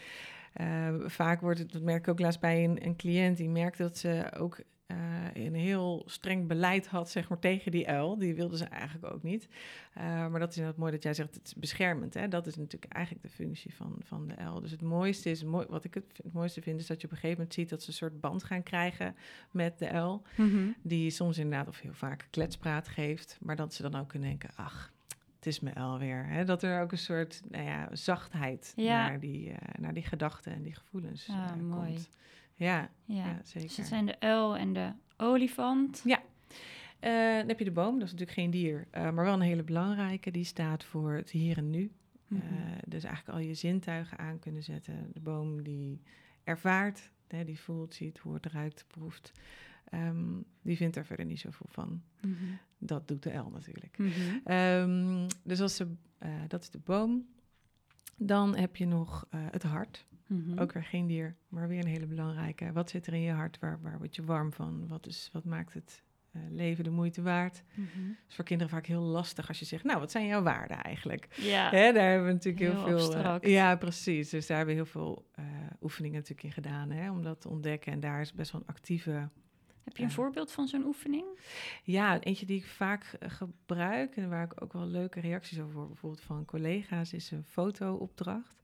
eh, 0.53 0.93
vaak 1.05 1.41
wordt 1.41 1.59
het, 1.59 1.71
dat 1.71 1.81
merk 1.81 1.99
ik 1.99 2.07
ook 2.07 2.19
laatst 2.19 2.39
bij 2.39 2.63
een, 2.63 2.85
een 2.85 2.95
cliënt, 2.95 3.37
die 3.37 3.49
merkt 3.49 3.77
dat 3.77 3.97
ze 3.97 4.31
ook 4.37 4.59
eh, 4.85 4.97
een 5.33 5.55
heel 5.55 6.03
streng 6.05 6.47
beleid 6.47 6.87
had, 6.87 7.09
zeg 7.09 7.29
maar, 7.29 7.39
tegen 7.39 7.71
die 7.71 7.87
uil. 7.87 8.17
Die 8.17 8.35
wilde 8.35 8.57
ze 8.57 8.65
eigenlijk 8.65 9.13
ook 9.13 9.23
niet. 9.23 9.47
Eh, 9.93 10.03
maar 10.03 10.39
dat 10.39 10.49
is 10.49 10.55
inderdaad 10.55 10.79
mooi 10.79 10.91
dat 10.91 11.03
jij 11.03 11.13
zegt, 11.13 11.35
het 11.35 11.45
is 11.45 11.55
beschermend. 11.55 12.13
Hè? 12.13 12.27
Dat 12.27 12.47
is 12.47 12.55
natuurlijk 12.55 12.93
eigenlijk 12.93 13.25
de 13.25 13.31
functie 13.33 13.73
van, 13.75 13.95
van 14.03 14.27
de 14.27 14.35
uil. 14.35 14.61
Dus 14.61 14.71
het 14.71 14.81
mooiste 14.81 15.29
is, 15.29 15.43
mooi, 15.43 15.65
wat 15.69 15.83
ik 15.83 15.93
het, 15.93 16.05
het 16.23 16.33
mooiste 16.33 16.61
vind, 16.61 16.79
is 16.79 16.87
dat 16.87 16.99
je 17.01 17.05
op 17.07 17.11
een 17.13 17.17
gegeven 17.19 17.37
moment 17.37 17.55
ziet 17.55 17.69
dat 17.69 17.81
ze 17.81 17.87
een 17.87 17.93
soort 17.95 18.19
band 18.19 18.43
gaan 18.43 18.63
krijgen 18.63 19.15
met 19.51 19.79
de 19.79 19.89
uil. 19.89 20.21
Mhm. 20.37 20.67
Die 20.81 21.09
soms 21.09 21.37
inderdaad 21.37 21.67
of 21.67 21.79
heel 21.79 21.93
vaak 21.93 22.27
kletspraat 22.29 22.87
geeft, 22.87 23.37
maar 23.41 23.55
dat 23.55 23.73
ze 23.73 23.81
dan 23.81 23.95
ook 23.95 24.07
kunnen 24.07 24.29
denken, 24.29 24.49
ach, 24.55 24.93
het 25.35 25.45
is 25.45 25.59
me 25.59 25.75
alweer. 25.75 26.25
Hè? 26.27 26.45
Dat 26.45 26.63
er 26.63 26.81
ook 26.81 26.91
een 26.91 26.97
soort 26.97 27.41
nou 27.49 27.63
ja, 27.63 27.89
zachtheid 27.91 28.73
Ja. 28.75 29.07
naar, 29.07 29.19
die, 29.19 29.51
eh, 29.51 29.57
naar 29.79 29.93
die 29.93 30.03
gedachten 30.03 30.53
en 30.53 30.61
die 30.61 30.75
gevoelens 30.75 31.27
Ah, 31.29 31.35
eh, 31.49 31.55
mooi. 31.55 31.87
komt. 31.93 32.09
Ja, 32.55 32.89
Ja. 33.05 33.25
ja, 33.25 33.33
Dus 33.37 33.49
zeker. 33.51 33.77
het 33.77 33.87
zijn 33.87 34.05
de 34.05 34.19
uil 34.19 34.57
en 34.57 34.73
de 34.73 34.91
olifant. 35.17 36.01
Eh, 36.99 37.11
dan 37.37 37.47
heb 37.47 37.59
je 37.59 37.65
de 37.65 37.71
boom, 37.71 37.93
dat 37.93 38.03
is 38.07 38.11
natuurlijk 38.11 38.39
geen 38.39 38.49
dier, 38.51 38.87
eh, 38.91 39.01
maar 39.11 39.25
wel 39.25 39.33
een 39.33 39.41
hele 39.41 39.63
belangrijke. 39.63 40.31
Die 40.31 40.43
staat 40.43 40.83
voor 40.83 41.13
het 41.13 41.29
hier 41.29 41.57
en 41.57 41.69
nu. 41.69 41.91
Mhm. 42.27 42.41
Eh, 42.41 42.51
dus 42.87 43.03
eigenlijk 43.03 43.37
al 43.37 43.43
je 43.43 43.53
zintuigen 43.53 44.17
aan 44.17 44.39
kunnen 44.39 44.63
zetten. 44.63 45.09
De 45.13 45.19
boom 45.19 45.63
die 45.63 46.01
ervaart, 46.43 47.11
hè, 47.27 47.43
die 47.43 47.59
voelt, 47.59 47.93
ziet, 47.93 48.17
hoort, 48.17 48.45
ruikt, 48.45 48.85
proeft. 48.87 49.31
Ehm, 49.89 50.25
die 50.61 50.77
vindt 50.77 50.95
er 50.95 51.05
verder 51.05 51.25
niet 51.25 51.39
zoveel 51.39 51.67
van. 51.69 52.01
Mhm. 52.21 52.33
Dat 52.77 53.07
doet 53.07 53.23
de 53.23 53.33
L 53.33 53.49
natuurlijk. 53.49 53.97
Mhm. 53.97 54.11
Ehm, 54.43 55.27
dus 55.43 55.61
als 55.61 55.75
ze, 55.75 55.87
dat 56.47 56.61
is 56.61 56.69
de 56.69 56.79
boom. 56.83 57.25
Dan 58.17 58.55
heb 58.55 58.75
je 58.75 58.85
nog 58.85 59.27
het 59.31 59.63
hart. 59.63 60.05
Mhm. 60.27 60.59
Ook 60.59 60.71
weer 60.73 60.83
geen 60.83 61.07
dier, 61.07 61.35
maar 61.47 61.67
weer 61.67 61.79
een 61.79 61.87
hele 61.89 62.05
belangrijke. 62.07 62.71
Wat 62.71 62.89
zit 62.89 63.07
er 63.07 63.13
in 63.13 63.21
je 63.21 63.31
hart? 63.31 63.59
Waar, 63.59 63.79
waar 63.81 63.97
word 63.97 64.15
je 64.15 64.23
warm 64.23 64.53
van? 64.53 64.87
Wat, 64.87 65.07
is, 65.07 65.29
wat 65.33 65.43
maakt 65.43 65.73
het 65.73 66.03
eh, 66.31 66.41
leven 66.49 66.83
de 66.83 66.89
moeite 66.89 67.21
waard? 67.21 67.63
Dat 67.75 67.85
is 68.29 68.35
voor 68.35 68.45
kinderen 68.45 68.73
vaak 68.73 68.85
heel 68.85 69.01
lastig 69.01 69.47
als 69.47 69.59
je 69.59 69.65
zegt, 69.65 69.83
nou, 69.83 69.99
wat 69.99 70.11
zijn 70.11 70.25
jouw 70.25 70.41
waarden 70.43 70.81
eigenlijk? 70.81 71.27
Ja. 71.35 71.69
Hè, 71.69 71.93
daar 71.93 72.09
hebben 72.09 72.27
we 72.27 72.33
natuurlijk 72.33 72.63
heel, 72.73 72.85
Heel 72.85 73.11
veel... 73.11 73.39
eh, 73.39 73.51
ja, 73.51 73.75
precies. 73.75 74.29
Dus 74.29 74.47
daar 74.47 74.57
hebben 74.57 74.75
we 74.75 74.81
heel 74.81 74.91
veel 74.91 75.27
eh, 75.31 75.45
oefeningen 75.81 76.15
natuurlijk 76.17 76.43
in 76.47 76.51
gedaan, 76.63 76.91
hè, 76.91 77.11
om 77.11 77.23
dat 77.23 77.41
te 77.41 77.49
ontdekken. 77.49 77.91
En 77.91 77.99
daar 77.99 78.21
is 78.21 78.33
best 78.33 78.51
wel 78.51 78.61
een 78.61 78.67
actieve... 78.67 79.29
Heb 79.83 79.97
je 79.97 80.03
een 80.03 80.11
voorbeeld 80.11 80.51
van 80.51 80.67
zo'n 80.67 80.85
oefening? 80.85 81.25
Ja, 81.83 82.19
eentje 82.19 82.45
die 82.45 82.57
ik 82.57 82.65
vaak 82.65 83.17
gebruik 83.19 84.15
en 84.15 84.29
waar 84.29 84.43
ik 84.43 84.61
ook 84.63 84.73
wel 84.73 84.85
leuke 84.85 85.19
reacties 85.19 85.59
over 85.59 85.75
hoor, 85.75 85.87
bijvoorbeeld 85.87 86.21
van 86.23 86.45
collega's, 86.45 87.13
is 87.13 87.31
een 87.31 87.43
fotoopdracht. 87.43 88.61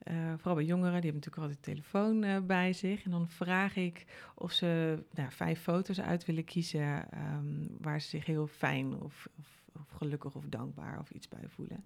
Eh, 0.00 0.32
vooral 0.36 0.54
bij 0.54 0.64
jongeren, 0.64 1.00
die 1.00 1.10
hebben 1.10 1.14
natuurlijk 1.14 1.42
altijd 1.42 1.64
de 1.64 1.72
telefoon 1.72 2.22
eh, 2.22 2.40
bij 2.40 2.72
zich. 2.72 3.04
En 3.04 3.10
dan 3.10 3.28
vraag 3.28 3.76
ik 3.76 4.06
of 4.34 4.52
ze 4.52 4.98
nou, 5.14 5.32
vijf 5.32 5.60
foto's 5.60 6.00
uit 6.00 6.24
willen 6.24 6.44
kiezen 6.44 7.10
ehm, 7.10 7.66
waar 7.80 8.00
ze 8.00 8.08
zich 8.08 8.26
heel 8.26 8.46
fijn 8.46 9.00
of, 9.00 9.28
of, 9.38 9.62
of 9.72 9.90
gelukkig 9.90 10.34
of 10.34 10.44
dankbaar 10.48 10.98
of 10.98 11.10
iets 11.10 11.28
bij 11.28 11.48
voelen. 11.48 11.84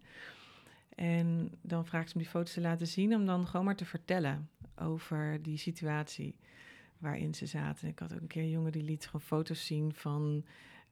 En 0.95 1.53
dan 1.61 1.87
vraag 1.87 2.03
ik 2.03 2.09
ze 2.09 2.15
om 2.15 2.21
die 2.21 2.31
foto's 2.31 2.53
te 2.53 2.61
laten 2.61 2.87
zien, 2.87 3.15
om 3.15 3.27
dan 3.27 3.47
gewoon 3.47 3.65
maar 3.65 3.77
te 3.77 3.85
vertellen 3.85 4.49
over 4.77 5.43
die 5.43 5.57
situatie 5.57 6.39
waarin 6.99 7.35
ze 7.35 7.47
zaten. 7.47 7.89
Ik 7.89 7.99
had 7.99 8.15
ook 8.15 8.21
een 8.21 8.27
keer 8.27 8.43
een 8.43 8.51
jongen 8.51 8.73
die 8.73 8.83
liet 8.83 9.07
gewoon 9.07 9.27
foto's 9.27 9.67
zien 9.67 9.95
van 9.95 10.45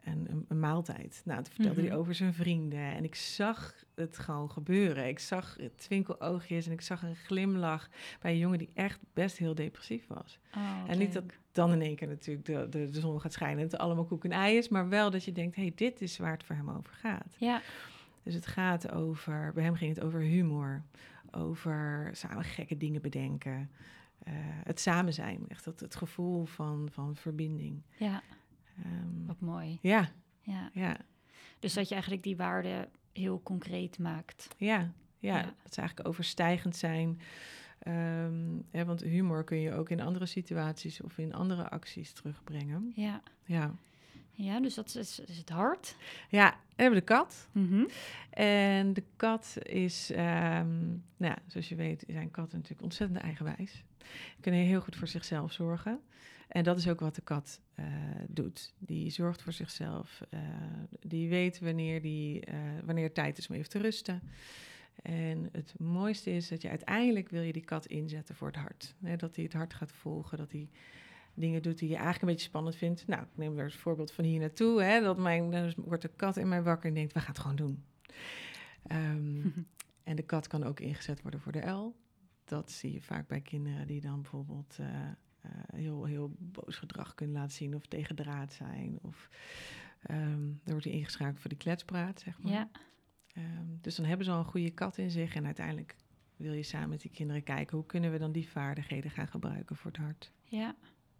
een, 0.05 0.27
een, 0.31 0.45
een 0.49 0.61
maaltijd. 0.61 1.23
Nou, 1.25 1.43
toen 1.43 1.53
vertelde 1.53 1.81
Mhm. 1.81 1.91
hij 1.91 1.99
over 1.99 2.15
zijn 2.15 2.35
vrienden. 2.35 2.79
En 2.79 3.05
ik 3.05 3.15
zag 3.15 3.75
het 3.95 4.19
gewoon 4.19 4.51
gebeuren. 4.51 5.09
Ik 5.09 5.19
zag 5.19 5.57
twinkeloogjes 5.77 6.67
en 6.67 6.73
ik 6.73 6.81
zag 6.81 7.03
een 7.03 7.17
glimlach 7.17 7.88
bij 8.21 8.33
een 8.33 8.38
jongen 8.38 8.59
die 8.59 8.71
echt 8.75 8.99
best 9.12 9.38
heel 9.38 9.55
depressief 9.55 10.07
was. 10.07 10.38
Oh, 10.57 10.85
en 10.87 10.99
niet 10.99 11.12
dat 11.12 11.25
dan 11.53 11.73
in 11.73 11.81
één 11.83 11.97
keer 11.97 12.09
natuurlijk 12.09 12.47
de, 12.47 12.67
de, 12.71 12.91
de 12.91 13.01
zon 13.01 13.21
gaat 13.21 13.33
schijnen 13.33 13.59
en 13.59 13.65
het 13.65 13.79
allemaal 13.79 14.05
koek 14.05 14.25
en 14.25 14.33
ei 14.33 14.57
is, 14.57 14.69
maar 14.69 14.88
wel 14.88 15.11
dat 15.11 15.25
je 15.25 15.33
denkt, 15.33 15.57
hé, 15.57 15.62
hey, 15.62 15.73
dit 15.75 16.01
is 16.01 16.19
waar 16.19 16.33
het 16.33 16.45
voor 16.45 16.57
hem 16.57 16.71
over 16.71 16.93
gaat. 16.95 17.35
Ja. 17.38 17.61
Dus 18.23 18.35
het 18.35 18.47
gaat 18.47 18.93
over, 18.93 19.53
bij 19.55 19.65
hem 19.65 19.75
ging 19.75 19.95
het 19.95 20.05
over 20.05 20.21
humor, 20.21 20.83
over 21.31 22.09
samen 22.12 22.45
gekke 22.45 22.77
dingen 22.77 23.03
bedenken, 23.03 23.71
eh, 24.25 24.33
het 24.65 24.81
samen 24.81 25.12
zijn, 25.12 25.45
echt 25.49 25.65
dat, 25.65 25.81
het 25.81 25.95
gevoel 25.95 26.45
van, 26.45 26.88
van 26.93 27.17
verbinding. 27.17 27.83
ja, 27.97 28.23
Ehm, 28.85 29.27
wat 29.27 29.40
mooi. 29.40 29.79
ja, 29.83 30.11
Ja. 30.40 30.71
ja, 30.73 30.97
Dus 31.59 31.75
dat 31.75 31.87
je 31.88 31.92
eigenlijk 31.95 32.23
die 32.23 32.37
waarden 32.37 32.88
heel 33.12 33.42
concreet 33.42 33.99
maakt. 33.99 34.49
ja, 34.57 34.79
ja, 35.18 35.37
Ja. 35.38 35.42
dat 35.62 35.75
ze 35.75 35.81
eigenlijk 35.81 36.09
overstijgend 36.09 36.77
zijn. 36.77 37.21
Ehm, 37.79 38.59
hè, 38.71 38.85
want 38.85 39.01
humor 39.01 39.45
kun 39.45 39.59
je 39.61 39.73
ook 39.75 39.88
in 39.90 40.01
andere 40.01 40.27
situaties 40.27 41.01
of 41.01 41.18
in 41.18 41.35
andere 41.35 41.68
acties 41.71 42.12
terugbrengen. 42.12 42.92
Ja, 42.95 43.23
Ja, 43.45 43.75
ja 44.33 44.61
dus 44.61 44.75
dat 44.75 44.95
is, 44.95 45.21
is 45.21 45.37
het 45.38 45.49
hart. 45.49 45.97
ja 46.29 46.53
en 46.53 46.59
we 46.77 46.83
hebben 46.83 46.99
de 46.99 47.05
kat. 47.07 47.49
Mhm. 47.53 47.85
En 48.31 48.92
de 48.92 49.05
kat 49.16 49.57
is, 49.62 50.11
ehm, 50.11 50.87
nou 51.16 51.33
ja, 51.33 51.38
zoals 51.47 51.68
je 51.68 51.75
weet, 51.75 52.05
zijn 52.09 52.31
katten 52.31 52.57
natuurlijk 52.57 52.83
ontzettend 52.85 53.21
eigenwijs. 53.21 53.85
Kunnen 54.40 54.61
heel 54.61 54.81
goed 54.81 54.97
voor 54.97 55.09
zichzelf 55.09 55.53
zorgen. 55.53 56.01
En 56.53 56.65
dat 56.65 56.79
is 56.79 56.88
ook 56.88 57.01
wat 57.01 57.15
de 57.15 57.21
kat 57.21 57.61
eh, 57.75 57.85
doet. 58.29 58.75
Die 58.79 59.11
zorgt 59.11 59.43
voor 59.43 59.53
zichzelf. 59.53 60.23
eh, 60.31 60.41
die 61.01 61.29
weet 61.29 61.61
wanneer, 61.61 62.03
die, 62.03 62.41
eh, 62.45 62.59
wanneer 62.85 63.05
het 63.05 63.15
tijd 63.15 63.38
is 63.38 63.49
om 63.49 63.55
even 63.55 63.69
te 63.69 63.79
rusten. 63.79 64.23
En 65.03 65.49
het 65.53 65.75
mooiste 65.79 66.31
is 66.31 66.49
dat 66.49 66.62
je 66.62 66.69
uiteindelijk 66.69 67.29
wil 67.29 67.43
je 67.43 67.53
die 67.53 67.65
kat 67.65 67.87
inzetten 67.87 68.35
voor 68.35 68.47
het 68.47 68.57
hart. 68.57 68.95
Hè, 69.03 69.17
dat 69.17 69.35
hij 69.35 69.45
het 69.45 69.53
hart 69.53 69.75
gaat 69.75 69.93
volgen, 69.93 70.38
dat 70.38 70.53
hij 70.53 70.69
dingen 71.35 71.62
doet 71.62 71.79
die 71.79 71.88
je 71.88 71.95
eigenlijk 71.95 72.23
een 72.23 72.29
beetje 72.29 72.49
spannend 72.49 72.77
vindt. 72.77 73.07
Nou, 73.07 73.23
ik 73.23 73.29
neem 73.35 73.55
weer 73.55 73.65
het 73.65 73.75
voorbeeld 73.75 74.12
van 74.12 74.25
hier 74.25 74.41
naartoe. 74.41 74.83
Hè, 74.83 75.01
dat 75.01 75.19
mijn, 75.19 75.51
dan 75.51 75.73
wordt 75.77 76.03
de 76.03 76.11
kat 76.17 76.37
in 76.37 76.49
mij 76.49 76.62
wakker 76.62 76.88
en 76.88 76.95
denkt, 76.95 77.12
we 77.12 77.21
gaan 77.21 77.29
het 77.29 77.38
gewoon 77.38 77.57
doen. 77.57 77.85
Ehm, 78.87 79.49
en 80.11 80.17
de 80.17 80.23
kat 80.23 80.47
kan 80.47 80.65
ook 80.65 80.81
ingezet 80.81 81.23
worden 81.23 81.41
voor 81.41 81.53
de 81.53 81.71
L. 81.71 81.97
Dat 82.45 82.71
zie 82.71 82.93
je 82.93 83.03
vaak 83.03 83.29
bij 83.29 83.41
kinderen 83.41 83.87
die 83.87 84.01
dan 84.01 84.23
bijvoorbeeld 84.23 84.79
heel, 85.74 86.05
heel 86.05 86.35
boos 86.38 86.76
gedrag 86.76 87.14
kunnen 87.14 87.37
laten 87.37 87.57
zien 87.57 87.74
of 87.74 87.87
tegen 87.87 88.16
draad 88.16 88.52
zijn. 88.52 88.98
Of 89.02 89.28
dan 90.07 90.61
wordt 90.64 90.85
hij 90.85 90.94
ingeschakeld 90.94 91.40
voor 91.40 91.50
die 91.50 91.59
kletspraat, 91.59 92.20
zeg 92.20 92.38
maar. 92.38 92.52
Ja, 92.52 92.68
Ehm, 93.35 93.66
dus 93.81 93.96
dan 93.96 94.05
hebben 94.05 94.26
ze 94.26 94.33
al 94.33 94.38
een 94.38 94.44
goede 94.44 94.70
kat 94.70 94.98
in 94.98 95.11
zich. 95.11 95.35
En 95.35 95.44
uiteindelijk 95.44 95.96
wil 96.37 96.52
je 96.52 96.62
samen 96.62 96.88
met 96.88 97.00
die 97.00 97.11
kinderen 97.11 97.42
kijken... 97.42 97.76
hoe 97.76 97.87
kunnen 97.87 98.12
we 98.12 98.18
dan 98.18 98.33
die 98.33 98.48
vaardigheden 98.48 99.11
gaan 99.11 99.28
gebruiken 99.28 99.76
voor 99.76 99.90
het 99.90 100.00
hart. 100.00 100.33
ja, 100.42 100.74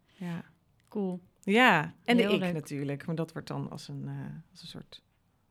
Ja, 0.07 0.45
cool. 0.89 1.21
ja. 1.41 1.95
en 2.05 2.17
de 2.17 2.23
ik 2.23 2.41
leuk. 2.41 2.53
natuurlijk. 2.53 3.07
Maar 3.07 3.15
dat 3.15 3.33
wordt 3.33 3.49
dan 3.49 3.71
als 3.71 3.89
een, 3.89 4.09
eh, 4.09 4.15
als 4.51 4.63
een 4.63 4.69
soort 4.69 5.03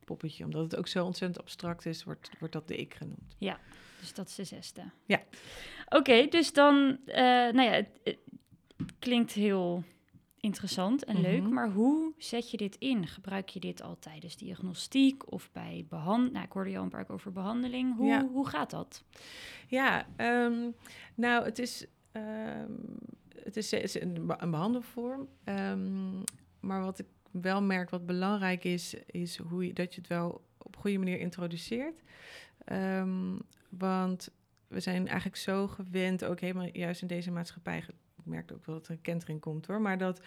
poppetje. 0.04 0.44
Omdat 0.44 0.62
het 0.62 0.76
ook 0.76 0.88
zo 0.88 1.04
ontzettend 1.04 1.44
abstract 1.44 1.86
is, 1.86 2.04
wordt, 2.04 2.30
wordt 2.38 2.54
dat 2.54 2.68
de 2.68 2.76
ik 2.76 2.94
genoemd. 2.94 3.36
Dus 4.00 4.14
dat 4.14 4.28
is 4.28 4.34
de 4.34 4.44
zesde. 4.44 4.90
Ja. 5.04 5.22
Oké, 5.88 6.26
dus 6.26 6.52
dan, 6.52 6.98
eh, 7.06 7.22
nou 7.24 7.62
ja, 7.62 7.84
klinkt 9.02 9.32
heel 9.32 9.82
interessant 10.40 11.04
en 11.04 11.20
leuk, 11.20 11.42
Mhm. 11.42 11.52
maar 11.52 11.70
hoe 11.70 12.12
zet 12.18 12.50
je 12.50 12.56
dit 12.56 12.76
in? 12.76 13.06
Gebruik 13.06 13.48
je 13.48 13.60
dit 13.60 13.82
al 13.82 13.98
tijdens 13.98 14.36
diagnostiek 14.36 15.32
of 15.32 15.50
bij 15.52 15.86
behandeling? 15.88 16.32
Nou, 16.32 16.44
ik 16.46 16.52
hoorde 16.52 16.70
je 16.70 16.76
al 16.78 16.82
een 16.82 16.88
paar 16.88 17.04
keer 17.04 17.14
over 17.14 17.32
behandeling. 17.32 17.96
Hoe, 17.96 18.06
Ja. 18.06 18.26
hoe 18.28 18.46
gaat 18.48 18.70
dat? 18.70 19.04
Ja, 19.68 20.06
ehm, 20.16 20.70
nou, 21.14 21.44
het 21.44 21.58
is, 21.58 21.86
ehm, 22.12 22.70
het 23.44 23.56
is, 23.56 23.72
is 23.72 24.00
een, 24.00 24.26
be- 24.26 24.36
een 24.38 24.50
behandelvorm. 24.50 25.28
Ehm, 25.44 26.18
maar 26.60 26.80
wat 26.82 26.98
ik 26.98 27.06
wel 27.30 27.62
merk, 27.62 27.90
wat 27.90 28.06
belangrijk 28.06 28.64
is, 28.64 28.94
is 29.06 29.36
hoe 29.36 29.66
je, 29.66 29.72
dat 29.72 29.94
je 29.94 30.00
het 30.00 30.08
wel 30.08 30.44
op 30.58 30.76
goede 30.76 30.98
manier 30.98 31.18
introduceert. 31.18 32.02
Ehm, 32.64 33.38
want 33.68 34.28
we 34.68 34.80
zijn 34.80 35.06
eigenlijk 35.06 35.36
zo 35.36 35.68
gewend, 35.68 36.24
ook 36.24 36.40
helemaal 36.40 36.68
juist 36.72 37.02
in 37.02 37.08
deze 37.08 37.30
maatschappij. 37.30 37.84
Ik 38.24 38.30
merk 38.30 38.52
ook 38.52 38.66
wel 38.66 38.74
dat 38.74 38.86
er 38.86 38.92
een 38.92 39.00
kentering 39.00 39.40
komt 39.40 39.66
hoor, 39.66 39.80
maar 39.80 39.98
dat, 39.98 40.20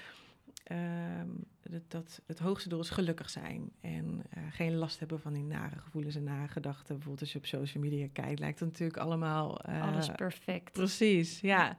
ehm, 0.63 1.27
dat, 1.61 1.81
dat 1.87 2.21
het 2.25 2.39
hoogste 2.39 2.69
doel 2.69 2.79
is 2.79 2.89
gelukkig 2.89 3.29
zijn. 3.29 3.71
En 3.81 4.23
eh, 4.29 4.43
geen 4.49 4.75
last 4.75 4.99
hebben 4.99 5.19
van 5.19 5.33
die 5.33 5.43
nare 5.43 5.79
gevoelens 5.79 6.15
en 6.15 6.23
nare 6.23 6.47
gedachten. 6.47 6.87
Bijvoorbeeld 6.95 7.21
als 7.21 7.31
je 7.31 7.37
op 7.37 7.45
social 7.45 7.83
media 7.83 8.07
kijkt, 8.13 8.39
lijkt 8.39 8.59
het 8.59 8.69
natuurlijk 8.69 8.99
allemaal. 8.99 9.61
eh, 9.61 9.81
Alles 9.81 10.09
perfect. 10.15 10.71
Precies, 10.71 11.39
ja. 11.39 11.77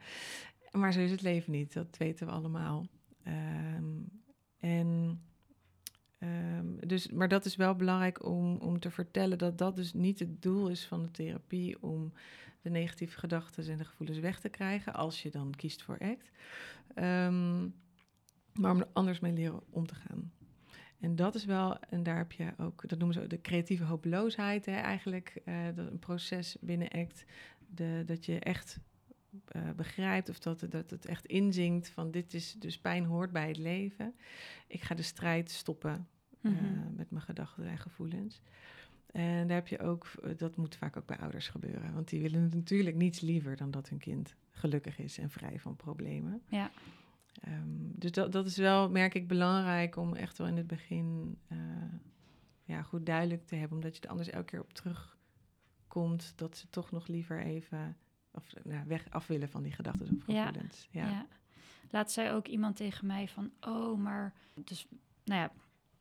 Maar 0.72 0.92
zo 0.92 1.00
is 1.00 1.10
het 1.10 1.22
leven 1.22 1.52
niet, 1.52 1.72
dat 1.72 1.96
weten 1.96 2.26
we 2.26 2.32
allemaal. 2.32 2.86
Ehm, 3.22 3.84
en, 4.58 5.20
ehm, 6.18 6.86
dus, 6.86 7.10
maar 7.10 7.28
dat 7.28 7.44
is 7.44 7.56
wel 7.56 7.74
belangrijk 7.74 8.24
om, 8.24 8.56
om 8.56 8.80
te 8.80 8.90
vertellen 8.90 9.38
dat 9.38 9.58
dat 9.58 9.76
dus 9.76 9.92
niet 9.92 10.18
het 10.18 10.42
doel 10.42 10.68
is 10.68 10.86
van 10.86 11.02
de 11.02 11.10
therapie 11.10 11.82
om 11.82 12.12
de 12.62 12.70
negatieve 12.70 13.18
gedachten 13.18 13.70
en 13.70 13.78
de 13.78 13.84
gevoelens 13.84 14.18
weg 14.18 14.40
te 14.40 14.48
krijgen, 14.48 14.94
als 14.94 15.22
je 15.22 15.30
dan 15.30 15.54
kiest 15.56 15.82
voor 15.82 15.98
ACT. 15.98 16.30
Ehm, 16.94 17.68
maar 18.52 18.72
om 18.72 18.80
er 18.80 18.88
anders 18.92 19.20
mee 19.20 19.32
leren 19.32 19.60
om 19.70 19.86
te 19.86 19.94
gaan. 19.94 20.32
En 21.00 21.16
dat 21.16 21.34
is 21.34 21.44
wel, 21.44 21.78
en 21.80 22.02
daar 22.02 22.16
heb 22.16 22.32
je 22.32 22.52
ook, 22.58 22.88
dat 22.88 22.98
noemen 22.98 23.16
ze 23.16 23.26
de 23.26 23.40
creatieve 23.40 23.84
hopeloosheid, 23.84 24.66
hè, 24.66 24.72
eigenlijk, 24.72 25.40
eh, 25.44 25.64
dat 25.74 25.90
een 25.90 25.98
proces 25.98 26.56
binnen 26.60 26.90
ACT, 26.90 27.24
de, 27.66 28.02
dat 28.06 28.24
je 28.24 28.38
echt 28.38 28.78
eh, 29.46 29.70
begrijpt 29.76 30.28
of 30.28 30.38
dat, 30.38 30.66
dat 30.68 30.90
het 30.90 31.06
echt 31.06 31.26
inzinkt 31.26 31.88
van 31.88 32.10
dit 32.10 32.34
is 32.34 32.52
dus 32.52 32.78
pijn 32.78 33.04
hoort 33.04 33.32
bij 33.32 33.48
het 33.48 33.56
leven. 33.56 34.14
Ik 34.66 34.82
ga 34.82 34.94
de 34.94 35.02
strijd 35.02 35.50
stoppen 35.50 36.08
eh, 36.40 36.50
Mhm. 36.52 36.94
met 36.96 37.10
mijn 37.10 37.22
gedachten 37.24 37.66
en 37.66 37.78
gevoelens. 37.78 38.40
En 39.12 39.46
daar 39.46 39.56
heb 39.56 39.68
je 39.68 39.78
ook, 39.78 40.06
eh, 40.22 40.36
dat 40.36 40.56
moet 40.56 40.76
vaak 40.76 40.96
ook 40.96 41.06
bij 41.06 41.18
ouders 41.18 41.48
gebeuren, 41.48 41.94
want 41.94 42.08
die 42.08 42.20
willen 42.22 42.48
natuurlijk 42.54 42.96
niets 42.96 43.20
liever 43.20 43.56
dan 43.56 43.70
dat 43.70 43.88
hun 43.88 43.98
kind 43.98 44.34
gelukkig 44.50 44.98
is 44.98 45.18
en 45.18 45.30
vrij 45.30 45.58
van 45.60 45.76
problemen. 45.76 46.42
Ja. 46.48 46.70
Ehm, 47.40 47.68
dus 47.76 48.10
dat, 48.10 48.32
dat 48.32 48.46
is 48.46 48.56
wel, 48.56 48.90
merk 48.90 49.14
ik, 49.14 49.28
belangrijk 49.28 49.96
om 49.96 50.14
echt 50.14 50.38
wel 50.38 50.46
in 50.46 50.56
het 50.56 50.66
begin 50.66 51.38
ja, 52.64 52.82
goed 52.82 53.06
duidelijk 53.06 53.46
te 53.46 53.54
hebben, 53.56 53.76
omdat 53.76 53.96
je 53.96 54.02
er 54.02 54.08
anders 54.08 54.28
elke 54.28 54.44
keer 54.46 54.60
op 54.60 54.72
terugkomt 54.72 56.32
dat 56.36 56.56
ze 56.56 56.70
toch 56.70 56.90
nog 56.90 57.06
liever 57.06 57.42
even 57.42 57.96
of, 58.36 58.64
nou, 58.64 58.86
weg 58.86 59.06
af 59.10 59.26
willen 59.26 59.48
van 59.48 59.62
die 59.62 59.72
gedachten 59.72 60.06
of 60.26 60.34
Ja, 60.34 60.46
gevoelens. 60.46 60.88
Ja. 60.90 61.08
Ja. 61.08 61.26
Laat 61.90 62.12
zei 62.12 62.30
ook 62.30 62.46
iemand 62.46 62.76
tegen 62.76 63.06
mij 63.06 63.28
van, 63.28 63.50
oh, 63.60 63.98
maar 63.98 64.32
dus, 64.54 64.86
nou 65.24 65.40
ja, 65.40 65.52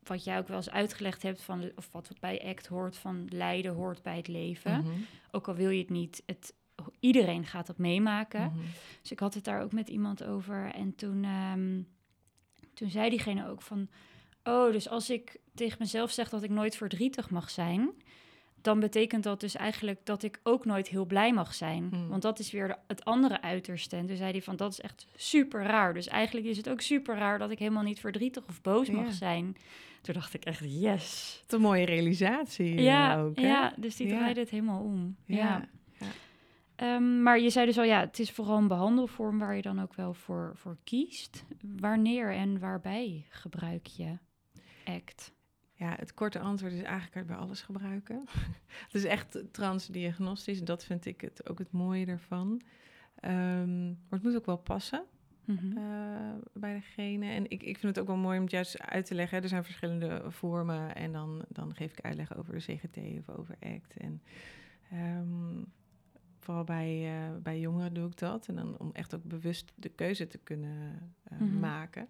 wat 0.02 0.24
jij 0.24 0.38
ook 0.38 0.48
wel 0.48 0.56
eens 0.56 0.70
uitgelegd 0.70 1.22
hebt 1.22 1.42
van, 1.42 1.70
of 1.74 1.92
wat 1.92 2.10
bij 2.20 2.48
ACT 2.48 2.66
hoort, 2.66 2.96
van 2.96 3.26
lijden 3.28 3.74
hoort 3.74 4.02
bij 4.02 4.16
het 4.16 4.28
leven. 4.28 4.80
Mhm, 4.80 5.00
Ook 5.30 5.48
al 5.48 5.54
wil 5.54 5.70
je 5.70 5.80
het 5.80 5.90
niet, 5.90 6.22
het, 6.26 6.54
iedereen 7.00 7.44
gaat 7.46 7.66
dat 7.66 7.78
meemaken. 7.78 8.42
mhm. 8.52 8.64
Dus 9.02 9.10
ik 9.12 9.18
had 9.20 9.34
het 9.34 9.44
daar 9.44 9.62
ook 9.62 9.72
met 9.72 9.88
iemand 9.88 10.24
over. 10.24 10.72
En 10.74 10.94
toen, 10.94 11.24
ehm, 11.24 11.82
toen 12.74 12.90
zei 12.90 13.10
diegene 13.10 13.48
ook 13.48 13.62
van... 13.62 13.88
Oh, 14.44 14.72
dus 14.72 14.88
als 14.88 15.10
ik 15.10 15.40
tegen 15.54 15.76
mezelf 15.80 16.10
zeg 16.10 16.28
dat 16.28 16.42
ik 16.42 16.50
nooit 16.50 16.76
verdrietig 16.76 17.30
mag 17.30 17.50
zijn... 17.50 17.90
dan 18.60 18.80
betekent 18.80 19.22
dat 19.22 19.40
dus 19.40 19.54
eigenlijk 19.56 20.00
dat 20.04 20.22
ik 20.22 20.40
ook 20.42 20.64
nooit 20.64 20.88
heel 20.88 21.04
blij 21.04 21.32
mag 21.32 21.54
zijn. 21.54 21.88
Hmm. 21.90 22.08
Want 22.08 22.22
dat 22.22 22.38
is 22.38 22.50
weer 22.50 22.68
de- 22.68 22.76
het 22.86 23.04
andere 23.04 23.42
uiterste. 23.42 23.96
En 23.96 24.06
toen 24.06 24.16
zei 24.16 24.30
hij 24.30 24.42
van, 24.42 24.56
dat 24.56 24.72
is 24.72 24.80
echt 24.80 25.06
super 25.16 25.62
raar. 25.62 25.94
Dus 25.94 26.08
eigenlijk 26.08 26.46
is 26.46 26.56
het 26.56 26.68
ook 26.68 26.80
super 26.80 27.16
raar 27.16 27.38
dat 27.38 27.50
ik 27.50 27.58
helemaal 27.58 27.82
niet 27.82 28.00
verdrietig 28.00 28.44
of 28.48 28.62
boos 28.62 28.86
Ja. 28.86 28.92
mag 28.92 29.12
zijn. 29.12 29.56
Toen 30.02 30.14
dacht 30.14 30.34
ik 30.34 30.44
echt, 30.44 30.62
yes. 30.64 31.40
Wat 31.42 31.52
een 31.52 31.60
mooie 31.60 31.84
realisatie 31.84 32.80
Ja, 32.80 33.20
ook, 33.20 33.36
hè? 33.36 33.46
ja, 33.46 33.72
dus 33.76 33.96
die 33.96 34.06
Ja. 34.08 34.16
draaide 34.16 34.40
het 34.40 34.50
helemaal 34.50 34.82
om. 34.82 35.16
Ja. 35.24 35.36
ja. 35.98 36.06
Ehm, 36.76 37.22
maar 37.22 37.40
je 37.40 37.50
zei 37.50 37.66
dus 37.66 37.78
al, 37.78 37.84
ja, 37.84 38.00
het 38.00 38.18
is 38.18 38.30
vooral 38.30 38.56
een 38.58 38.68
behandelvorm 38.68 39.38
waar 39.38 39.56
je 39.56 39.62
dan 39.62 39.82
ook 39.82 39.94
wel 39.94 40.14
voor, 40.14 40.52
voor 40.54 40.76
kiest. 40.84 41.44
Wanneer 41.80 42.32
en 42.32 42.58
waarbij 42.58 43.26
gebruik 43.28 43.86
je 43.86 44.18
ACT? 44.84 45.32
Ja, 45.78 45.94
het 45.98 46.14
korte 46.14 46.38
antwoord 46.38 46.72
is 46.72 46.82
eigenlijk 46.82 47.12
kan 47.12 47.22
je 47.22 47.28
bij 47.28 47.36
alles 47.36 47.62
gebruiken. 47.62 48.24
het 48.86 48.94
is 48.94 49.04
echt 49.04 49.38
transdiagnostisch. 49.52 50.62
Dat 50.62 50.84
vind 50.84 51.06
ik 51.06 51.20
het, 51.20 51.48
ook 51.50 51.58
het 51.58 51.72
mooie 51.72 52.06
ervan. 52.06 52.60
Ehm, 53.20 53.86
maar 53.86 53.94
het 54.10 54.22
moet 54.22 54.36
ook 54.36 54.46
wel 54.46 54.56
passen 54.58 55.04
Mhm. 55.44 55.76
eh, 55.76 56.32
bij 56.52 56.74
degene. 56.74 57.26
En 57.26 57.44
ik, 57.50 57.62
ik 57.62 57.78
vind 57.78 57.94
het 57.94 57.98
ook 57.98 58.06
wel 58.06 58.16
mooi 58.16 58.36
om 58.36 58.42
het 58.42 58.52
juist 58.52 58.80
uit 58.80 59.06
te 59.06 59.14
leggen. 59.14 59.42
Er 59.42 59.48
zijn 59.48 59.64
verschillende 59.64 60.22
vormen. 60.28 60.94
En 60.94 61.12
dan, 61.12 61.44
dan 61.48 61.74
geef 61.74 61.92
ik 61.92 62.00
uitleg 62.00 62.36
over 62.36 62.52
de 62.52 62.58
CGT 62.60 62.96
of 63.18 63.36
over 63.36 63.54
ACT. 63.60 63.96
En 63.96 64.22
ehm, 64.90 65.62
vooral 66.38 66.64
bij, 66.64 67.04
eh, 67.16 67.36
bij 67.42 67.60
jongeren 67.60 67.94
doe 67.94 68.06
ik 68.08 68.16
dat. 68.18 68.48
En 68.48 68.54
dan 68.54 68.78
om 68.78 68.90
echt 68.92 69.14
ook 69.14 69.24
bewust 69.24 69.72
de 69.74 69.88
keuze 69.88 70.26
te 70.26 70.38
kunnen 70.38 71.12
eh, 71.22 71.38
Mhm. 71.38 71.58
maken. 71.60 72.08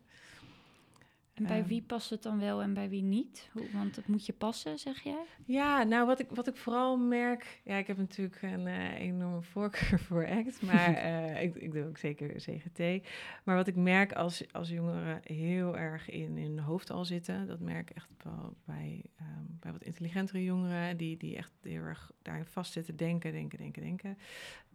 En 1.37 1.45
bij 1.47 1.59
Ehm, 1.59 1.69
wie 1.69 1.83
past 1.83 2.11
het 2.11 2.23
dan 2.23 2.39
wel 2.39 2.63
en 2.63 2.75
bij 2.75 2.89
wie 2.89 3.03
niet? 3.03 3.49
Hoe, 3.53 3.71
want 3.73 3.97
het 3.97 4.07
moet 4.07 4.27
je 4.27 4.33
passen, 4.33 4.79
zeg 4.79 5.03
jij? 5.03 5.25
Ja, 5.45 5.83
nou 5.83 6.07
wat 6.07 6.21
ik, 6.21 6.31
wat 6.31 6.47
ik 6.47 6.57
vooral 6.57 6.97
merk... 6.97 7.61
Ja, 7.65 7.77
ik 7.77 7.87
heb 7.87 7.97
natuurlijk 7.97 8.43
een 8.43 8.67
eh, 8.67 9.01
enorme 9.01 9.43
voorkeur 9.53 10.01
voor 10.01 10.29
ACT, 10.29 10.63
maar 10.63 10.95
eh, 11.05 11.43
ik, 11.43 11.55
ik 11.55 11.73
doe 11.73 11.85
ook 11.85 11.99
zeker 11.99 12.35
CGT. 12.35 13.09
Maar 13.45 13.57
wat 13.57 13.67
ik 13.67 13.77
merk 13.77 14.13
als, 14.13 14.53
als 14.53 14.69
jongeren 14.69 15.21
heel 15.23 15.79
erg 15.79 16.11
in 16.11 16.39
hun 16.39 16.59
hoofd 16.59 16.91
al 16.91 17.05
zitten... 17.05 17.47
dat 17.47 17.61
merk 17.61 17.91
ik 17.91 17.97
echt 17.97 18.11
wel 18.23 18.57
bij, 18.65 19.05
ehm, 19.17 19.45
bij 19.61 19.73
wat 19.73 19.83
intelligentere 19.83 20.45
jongeren... 20.45 20.97
Die, 20.97 21.17
die 21.17 21.37
echt 21.37 21.53
heel 21.63 21.83
erg 21.83 22.11
daarin 22.23 22.47
vastzitten, 22.47 22.97
denken, 22.97 23.33
denken, 23.33 23.59
denken, 23.59 23.83
denken... 23.83 24.19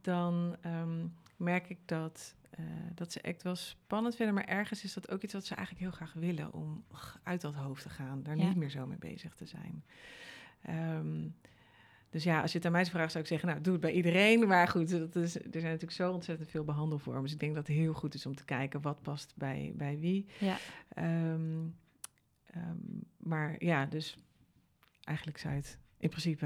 dan 0.01 0.55
ehm, 0.61 1.07
merk 1.37 1.69
ik 1.69 1.79
dat... 1.85 2.35
eh, 2.51 2.65
dat 2.95 3.11
ze 3.11 3.21
ACT 3.23 3.43
wel 3.43 3.55
spannend 3.55 4.15
vinden, 4.15 4.35
maar 4.35 4.45
ergens 4.45 4.83
is 4.83 4.93
dat 4.93 5.11
ook 5.11 5.21
iets 5.21 5.33
wat 5.33 5.45
ze 5.45 5.55
eigenlijk 5.55 5.85
heel 5.85 5.95
graag 5.95 6.13
willen 6.13 6.53
om 6.53 6.83
uit 7.23 7.41
dat 7.41 7.55
hoofd 7.55 7.83
te 7.83 7.89
gaan, 7.89 8.23
daar 8.23 8.37
Ja. 8.37 8.47
niet 8.47 8.55
meer 8.55 8.69
zo 8.69 8.85
mee 8.87 8.97
bezig 8.97 9.35
te 9.35 9.45
zijn. 9.45 9.83
Ehm, 10.61 11.27
dus 12.09 12.23
ja, 12.23 12.41
als 12.41 12.51
je 12.51 12.57
het 12.57 12.65
aan 12.65 12.71
mij 12.71 12.81
zou 12.83 12.93
vragen, 12.95 13.11
zou 13.11 13.23
ik 13.23 13.29
zeggen, 13.29 13.49
nou, 13.49 13.61
doe 13.61 13.73
het 13.73 13.81
bij 13.81 13.91
iedereen. 13.93 14.47
Maar 14.47 14.67
goed, 14.67 14.89
dat 14.89 15.15
is, 15.15 15.35
er 15.35 15.41
zijn 15.51 15.63
natuurlijk 15.63 15.91
zo 15.91 16.11
ontzettend 16.11 16.49
veel 16.49 16.63
behandelvormen. 16.63 17.23
Dus 17.23 17.31
ik 17.33 17.39
denk 17.39 17.55
dat 17.55 17.67
het 17.67 17.75
heel 17.75 17.93
goed 17.93 18.13
is 18.13 18.25
om 18.25 18.35
te 18.35 18.45
kijken 18.45 18.81
wat 18.81 19.01
past 19.01 19.33
bij, 19.35 19.71
bij 19.75 19.99
wie. 19.99 20.25
Ja. 20.39 20.57
Ehm, 20.89 21.67
ehm, 22.45 22.75
maar 23.17 23.55
ja, 23.63 23.85
dus 23.85 24.17
eigenlijk 25.03 25.37
zou 25.37 25.53
het 25.55 25.77
in 25.97 26.09
principe 26.09 26.45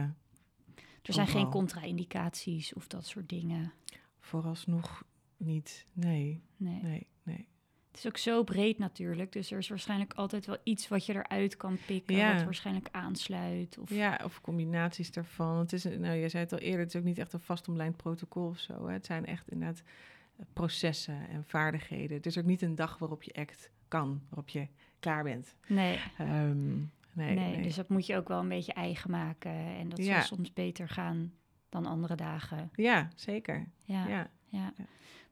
Er 1.02 1.14
zijn 1.14 1.28
geen 1.28 1.50
contra-indicaties 1.50 2.74
of 2.74 2.88
dat 2.88 3.06
soort 3.06 3.30
dingen. 3.30 3.74
vooralsnog 4.20 5.04
niet. 5.38 5.86
Nee, 5.94 6.44
Nee. 6.58 6.82
nee, 6.82 7.08
nee. 7.24 7.48
Het 7.88 8.04
is 8.04 8.08
ook 8.08 8.18
zo 8.18 8.44
breed 8.44 8.78
natuurlijk. 8.78 9.32
Dus 9.32 9.52
er 9.52 9.58
is 9.58 9.70
waarschijnlijk 9.70 10.14
altijd 10.14 10.46
wel 10.46 10.58
iets 10.64 10.88
wat 10.88 11.06
je 11.06 11.14
eruit 11.14 11.58
kan 11.58 11.78
pikken. 11.88 12.16
Ja. 12.16 12.34
Wat 12.34 12.44
waarschijnlijk 12.44 12.88
aansluit. 12.92 13.78
Of... 13.78 13.90
Ja, 13.90 14.20
of 14.24 14.42
combinaties 14.42 15.12
daarvan. 15.12 15.58
Het 15.58 15.74
is, 15.74 15.84
nou, 15.84 16.16
je 16.16 16.30
zei 16.30 16.44
het 16.44 16.54
al 16.54 16.60
eerder, 16.60 16.80
het 16.80 16.90
is 16.94 16.96
ook 17.00 17.06
niet 17.06 17.18
echt 17.18 17.34
een 17.34 17.40
vastomlijnd 17.40 17.98
protocol 17.98 18.48
of 18.48 18.58
zo. 18.60 18.88
Hè. 18.88 18.94
Het 18.94 19.06
zijn 19.06 19.26
echt 19.26 19.50
inderdaad 19.50 19.84
eh, 20.38 20.46
processen 20.54 21.30
en 21.30 21.44
vaardigheden. 21.46 22.18
Het 22.18 22.26
is 22.26 22.38
ook 22.38 22.46
niet 22.46 22.62
een 22.62 22.76
dag 22.76 22.98
waarop 22.98 23.24
je 23.24 23.34
act 23.34 23.72
kan, 23.88 24.22
waarop 24.30 24.50
je 24.50 24.68
klaar 25.00 25.24
bent. 25.24 25.56
Nee. 25.68 26.00
Ehm, 26.18 26.76
nee, 26.78 26.86
Nee, 27.14 27.36
nee. 27.36 27.62
dus 27.62 27.76
dat 27.76 27.90
moet 27.90 28.06
je 28.06 28.16
ook 28.18 28.28
wel 28.28 28.40
een 28.40 28.48
beetje 28.50 28.74
eigen 28.74 29.12
maken. 29.12 29.52
En 29.52 29.90
dat 29.90 30.04
Ja. 30.06 30.14
zal 30.22 30.38
soms 30.38 30.54
beter 30.54 30.90
gaan 30.90 31.34
dan 31.70 31.86
andere 31.86 32.16
dagen. 32.16 32.70
Ja, 32.76 33.10
zeker. 33.16 33.68
Ja, 33.86 34.08
ja. 34.08 34.30
Ja. 34.50 34.74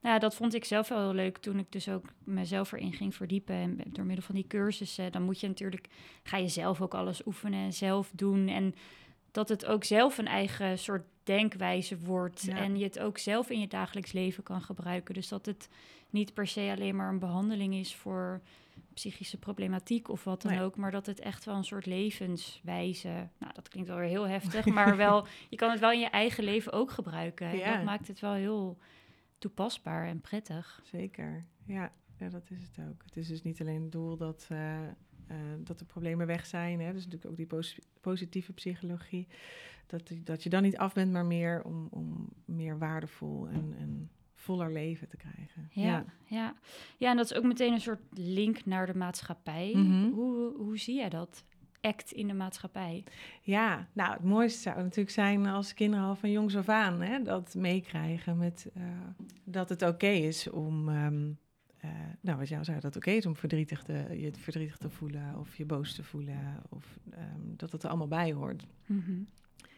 Nou 0.04 0.20
dat 0.20 0.36
vond 0.36 0.54
ik 0.54 0.66
zelf 0.66 0.90
wel 0.90 1.00
heel 1.00 1.14
leuk 1.14 1.38
toen 1.38 1.60
ik 1.60 1.72
dus 1.72 1.90
ook 1.90 2.06
mezelf 2.24 2.72
erin 2.72 2.94
ging 2.94 3.16
verdiepen. 3.16 3.56
En 3.56 3.80
door 3.88 4.06
middel 4.06 4.26
van 4.26 4.36
die 4.36 4.48
cursussen, 4.48 5.12
dan 5.12 5.24
moet 5.24 5.40
je 5.40 5.48
natuurlijk, 5.48 5.88
ga 6.24 6.38
je 6.38 6.48
zelf 6.48 6.82
ook 6.82 6.94
alles 6.94 7.26
oefenen 7.26 7.60
en 7.60 7.74
zelf 7.74 8.12
doen. 8.16 8.48
En 8.48 8.76
dat 9.32 9.50
het 9.50 9.66
ook 9.66 9.84
zelf 9.84 10.18
een 10.18 10.28
eigen 10.28 10.80
soort 10.80 11.04
denkwijze 11.24 11.98
wordt. 12.00 12.42
Ja. 12.42 12.56
En 12.56 12.78
je 12.78 12.84
het 12.84 13.00
ook 13.00 13.18
zelf 13.18 13.50
in 13.50 13.60
je 13.60 13.68
dagelijks 13.68 14.12
leven 14.12 14.44
kan 14.44 14.62
gebruiken. 14.62 15.14
Dus 15.14 15.28
dat 15.28 15.46
het 15.46 15.70
niet 16.10 16.34
per 16.34 16.48
se 16.48 16.74
alleen 16.76 16.96
maar 16.96 17.10
een 17.10 17.20
behandeling 17.20 17.74
is 17.74 17.96
voor 17.96 18.42
psychische 18.94 19.38
problematiek 19.38 20.10
of 20.10 20.24
wat 20.24 20.42
dan 20.42 20.52
Nee. 20.52 20.62
ook, 20.62 20.76
maar 20.76 20.92
dat 20.92 21.06
het 21.06 21.20
echt 21.20 21.46
wel 21.46 21.56
een 21.56 21.64
soort 21.64 21.86
levenswijze. 21.86 23.08
Nou, 23.38 23.54
dat 23.54 23.70
klinkt 23.70 23.90
wel 23.90 23.98
weer 23.98 24.08
heel 24.08 24.28
heftig, 24.28 24.66
maar 24.66 24.98
wel, 25.06 25.28
je 25.50 25.56
kan 25.56 25.72
het 25.72 25.80
wel 25.80 25.92
in 25.92 26.00
je 26.00 26.10
eigen 26.10 26.44
leven 26.44 26.72
ook 26.72 26.92
gebruiken. 26.92 27.62
En 27.62 27.74
dat 27.74 27.84
maakt 27.84 28.08
het 28.08 28.20
wel 28.20 28.34
heel 28.34 28.78
toepasbaar 29.44 30.08
en 30.08 30.22
prettig. 30.22 30.82
Zeker, 30.84 31.46
ja. 31.66 31.92
ja, 32.18 32.30
dat 32.30 32.52
is 32.52 32.62
het 32.62 32.88
ook. 32.90 33.04
Het 33.04 33.18
is 33.18 33.28
dus 33.28 33.42
niet 33.42 33.62
alleen 33.62 33.82
het 33.82 33.92
doel 33.92 34.18
dat, 34.18 34.48
eh, 34.50 34.88
eh, 34.88 34.94
dat 35.60 35.80
de 35.80 35.86
problemen 35.86 36.28
weg 36.28 36.46
zijn. 36.46 36.80
Hè. 36.80 36.94
Dus 36.94 37.04
natuurlijk 37.04 37.32
ook 37.32 37.38
die 37.38 37.46
pos- 37.46 37.80
positieve 38.02 38.54
psychologie. 38.54 39.28
Dat, 39.88 40.12
dat 40.24 40.44
je 40.44 40.50
dan 40.50 40.64
niet 40.64 40.78
af 40.78 40.94
bent, 40.94 41.12
maar 41.12 41.26
meer 41.26 41.64
om, 41.64 41.88
om 41.90 42.30
meer 42.46 42.78
waardevol 42.78 43.48
en, 43.48 43.76
en 43.78 44.10
voller 44.36 44.72
leven 44.72 45.08
te 45.08 45.18
krijgen. 45.18 45.70
Ja, 45.72 46.06
ja. 46.26 46.56
ja. 46.98 47.10
en 47.10 47.18
dat 47.18 47.32
is 47.32 47.38
ook 47.38 47.44
meteen 47.44 47.74
een 47.74 47.82
soort 47.82 48.02
link 48.12 48.66
naar 48.66 48.86
de 48.86 48.98
maatschappij. 48.98 49.72
Mhm. 49.76 50.10
Hoe, 50.10 50.58
hoe 50.58 50.78
zie 50.78 50.96
jij 50.96 51.10
dat? 51.10 51.46
Act 51.84 52.12
in 52.12 52.28
de 52.28 52.34
maatschappij? 52.34 53.04
Ja, 53.42 53.88
nou, 53.94 54.14
het 54.14 54.24
mooiste 54.24 54.62
zou 54.62 54.76
natuurlijk 54.76 55.10
zijn 55.10 55.46
als 55.46 55.74
kinderen 55.74 56.06
al 56.06 56.16
van 56.16 56.32
jongs 56.32 56.56
af 56.56 56.70
aan 56.70 57.02
hè, 57.02 57.24
dat 57.24 57.56
meekrijgen 57.56 58.38
met 58.38 58.72
uh, 58.78 58.84
dat 59.44 59.70
het 59.70 59.82
oké 59.82 60.08
is 60.08 60.50
om. 60.50 60.90
Um, 60.90 61.38
uh, 61.86 61.92
nou, 62.22 62.38
wat 62.38 62.48
jou 62.48 62.64
zei, 62.64 62.80
dat 62.80 62.96
oké 62.96 63.12
is 63.12 63.26
om 63.26 63.36
verdrietig 63.36 63.84
te, 63.84 63.94
je 63.94 64.32
verdrietig 64.38 64.78
te 64.78 64.90
voelen 64.90 65.36
of 65.40 65.56
je 65.56 65.66
boos 65.66 65.96
te 65.96 66.04
voelen. 66.04 66.64
Of 66.70 67.00
um, 67.14 67.54
dat 67.58 67.72
het 67.72 67.84
er 67.84 67.90
allemaal 67.90 68.08
bij 68.08 68.34
hoort. 68.34 68.66
Mm 68.86 69.04
-hmm. 69.06 69.28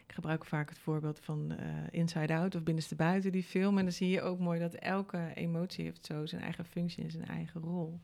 Ik 0.06 0.12
gebruik 0.12 0.44
vaak 0.44 0.68
het 0.68 0.78
voorbeeld 0.78 1.20
van 1.20 1.52
uh, 1.52 1.58
Inside 1.90 2.34
Out 2.34 2.54
of 2.54 2.62
Binnenste 2.62 2.94
Buiten, 2.94 3.32
die 3.32 3.42
film. 3.42 3.78
En 3.78 3.84
dan 3.84 3.92
zie 3.92 4.08
je 4.08 4.22
ook 4.22 4.38
mooi 4.38 4.60
dat 4.60 4.74
elke 4.74 5.30
emotie 5.34 5.84
heeft 5.84 6.06
zo 6.06 6.26
zijn 6.26 6.42
eigen 6.42 6.64
functie 6.64 7.04
en 7.04 7.10
zijn 7.10 7.26
eigen 7.26 7.60
rol. 7.60 8.00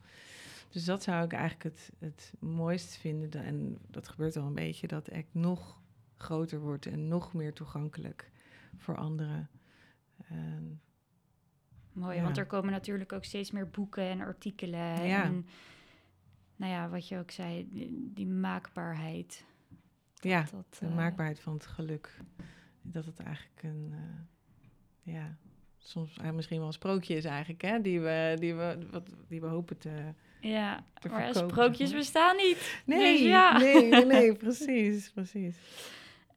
Dus 0.73 0.85
dat 0.85 1.03
zou 1.03 1.23
ik 1.25 1.33
eigenlijk 1.33 1.63
het, 1.63 1.91
het 1.99 2.33
mooist 2.39 2.97
vinden. 2.97 3.43
En 3.43 3.77
dat 3.87 4.07
gebeurt 4.07 4.37
al 4.37 4.45
een 4.45 4.53
beetje, 4.53 4.87
dat 4.87 5.13
ik 5.13 5.27
nog 5.31 5.81
groter 6.17 6.59
wordt 6.59 6.85
en 6.85 7.07
nog 7.07 7.33
meer 7.33 7.53
toegankelijk 7.53 8.31
voor 8.77 8.97
anderen. 8.97 9.49
En, 10.27 10.81
Mooi, 11.91 12.15
ja. 12.15 12.23
want 12.23 12.37
er 12.37 12.45
komen 12.45 12.71
natuurlijk 12.71 13.13
ook 13.13 13.23
steeds 13.23 13.51
meer 13.51 13.69
boeken 13.69 14.03
en 14.03 14.21
artikelen. 14.21 15.03
Ja. 15.05 15.23
En 15.23 15.45
nou 16.55 16.71
ja, 16.71 16.89
wat 16.89 17.07
je 17.07 17.17
ook 17.17 17.31
zei, 17.31 17.67
die, 17.69 18.11
die 18.13 18.27
maakbaarheid. 18.27 19.45
Dat, 20.13 20.31
ja, 20.31 20.45
dat, 20.51 20.77
de 20.79 20.85
uh, 20.85 20.95
maakbaarheid 20.95 21.39
van 21.39 21.53
het 21.53 21.65
geluk. 21.65 22.19
Dat 22.81 23.05
het 23.05 23.19
eigenlijk 23.19 23.63
een, 23.63 23.89
uh, 23.91 25.13
ja, 25.13 25.37
soms 25.77 26.19
misschien 26.33 26.57
wel 26.57 26.67
een 26.67 26.73
sprookje 26.73 27.15
is 27.15 27.25
eigenlijk, 27.25 27.61
hè, 27.61 27.81
die 27.81 27.99
we, 28.01 28.35
die 28.39 28.55
we, 28.55 28.87
wat, 28.91 29.09
die 29.27 29.41
we 29.41 29.47
hopen 29.47 29.77
te, 29.77 30.13
ja, 30.49 30.83
te 30.99 31.09
maar 31.09 31.23
verkopen. 31.23 31.49
sprookjes 31.49 31.91
bestaan 31.91 32.35
niet. 32.35 32.81
Nee, 32.85 33.17
dus 33.17 33.27
ja. 33.27 33.57
nee, 33.57 33.89
nee, 33.89 34.05
nee, 34.05 34.35
precies, 34.45 35.09
precies. 35.09 35.55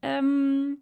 Um, 0.00 0.78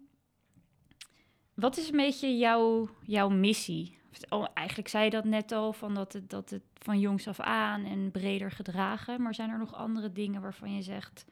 wat 1.53 1.77
is 1.77 1.89
een 1.89 1.97
beetje 1.97 2.37
jouw, 2.37 2.89
jouw 3.01 3.29
missie? 3.29 3.97
Oh, 4.29 4.47
eigenlijk 4.53 4.87
zei 4.87 5.03
je 5.03 5.09
dat 5.09 5.23
net 5.23 5.51
al, 5.51 5.73
van 5.73 5.93
dat, 5.93 6.13
het, 6.13 6.29
dat 6.29 6.49
het 6.49 6.63
van 6.73 6.99
jongs 6.99 7.27
af 7.27 7.39
aan 7.39 7.85
en 7.85 8.11
breder 8.11 8.51
gedragen. 8.51 9.21
Maar 9.21 9.35
zijn 9.35 9.49
er 9.49 9.57
nog 9.57 9.73
andere 9.73 10.11
dingen 10.11 10.41
waarvan 10.41 10.75
je 10.75 10.81
zegt... 10.81 11.25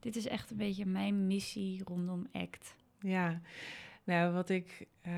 dit 0.00 0.16
is 0.16 0.26
echt 0.26 0.50
een 0.50 0.56
beetje 0.56 0.86
mijn 0.86 1.26
missie 1.26 1.84
rondom 1.84 2.26
ACT? 2.32 2.74
Ja, 3.00 3.40
nou, 4.04 4.32
wat 4.32 4.48
ik 4.48 4.86
uh, 5.06 5.12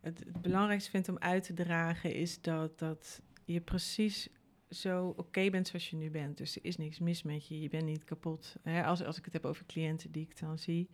het, 0.00 0.18
het, 0.18 0.42
belangrijkste 0.42 0.90
vind 0.90 1.08
om 1.08 1.18
uit 1.18 1.42
te 1.42 1.54
dragen... 1.54 2.14
is 2.14 2.40
dat, 2.40 2.78
dat 2.78 3.22
je 3.44 3.60
precies 3.60 4.28
zo 4.70 5.08
oké 5.08 5.20
okay 5.20 5.50
bent 5.50 5.68
zoals 5.68 5.90
je 5.90 5.96
nu 5.96 6.10
bent. 6.10 6.36
Dus 6.36 6.56
er 6.56 6.64
is 6.64 6.76
niks 6.76 6.98
mis 6.98 7.22
met 7.22 7.48
je, 7.48 7.60
je 7.60 7.68
bent 7.68 7.84
niet 7.84 8.04
kapot. 8.04 8.56
Hè, 8.62 8.84
als, 8.84 9.04
als 9.04 9.18
ik 9.18 9.24
het 9.24 9.32
heb 9.32 9.44
over 9.44 9.66
cliënten 9.66 10.10
die 10.10 10.22
ik 10.22 10.38
dan 10.38 10.58
zie... 10.58 10.90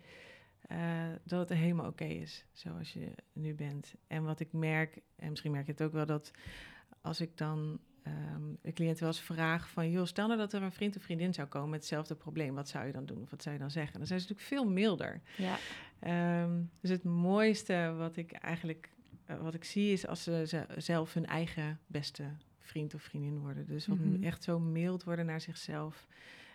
Uh, 0.72 1.12
dat 1.24 1.48
het 1.48 1.58
helemaal 1.58 1.87
oké 1.88 2.02
okay 2.02 2.16
is 2.16 2.44
zoals 2.52 2.92
je 2.92 3.14
nu 3.32 3.54
bent. 3.54 3.94
En 4.06 4.24
wat 4.24 4.40
ik 4.40 4.52
merk, 4.52 4.98
en 5.16 5.28
misschien 5.30 5.50
merk 5.50 5.66
je 5.66 5.72
het 5.72 5.82
ook 5.82 5.92
wel, 5.92 6.06
dat 6.06 6.30
als 7.00 7.20
ik 7.20 7.37
dan 7.37 7.80
um, 8.06 8.58
de 8.62 8.72
cliënt 8.72 8.98
wel 8.98 9.08
eens 9.08 9.20
vraag 9.20 9.70
van... 9.70 9.90
joh, 9.90 10.06
stel 10.06 10.26
nou 10.26 10.38
dat 10.38 10.52
er 10.52 10.62
een 10.62 10.72
vriend 10.72 10.96
of 10.96 11.02
vriendin 11.02 11.34
zou 11.34 11.48
komen 11.48 11.70
met 11.70 11.80
hetzelfde 11.80 12.14
probleem. 12.14 12.54
Wat 12.54 12.68
zou 12.68 12.87
je 12.87 12.92
dan 12.92 13.06
doen 13.06 13.22
of 13.22 13.30
wat 13.30 13.42
zou 13.42 13.54
je 13.54 13.60
dan 13.60 13.70
zeggen? 13.70 13.98
Dan 13.98 14.06
zijn 14.06 14.20
ze 14.20 14.28
natuurlijk 14.28 14.62
veel 14.62 14.72
milder. 14.72 15.20
Ja. 15.37 15.58
Um, 16.42 16.70
dus 16.80 16.90
het 16.90 17.04
mooiste 17.04 17.94
wat 17.96 18.16
ik 18.16 18.32
eigenlijk 18.32 18.92
uh, 19.30 19.40
wat 19.40 19.54
ik 19.54 19.64
zie 19.64 19.92
is 19.92 20.06
als 20.06 20.22
ze 20.22 20.64
zelf 20.76 21.14
hun 21.14 21.26
eigen 21.26 21.80
beste 21.87 22.24
vriend 22.64 22.94
of 22.94 23.03
vriendin 23.03 23.38
worden. 23.38 23.66
Dus 23.66 23.87
wat 23.87 23.98
mm 23.98 24.14
-hmm. 24.14 24.22
echt 24.22 24.42
zo 24.42 24.59
mild 24.61 25.05
worden 25.05 25.27
naar 25.27 25.40
zichzelf. 25.40 26.07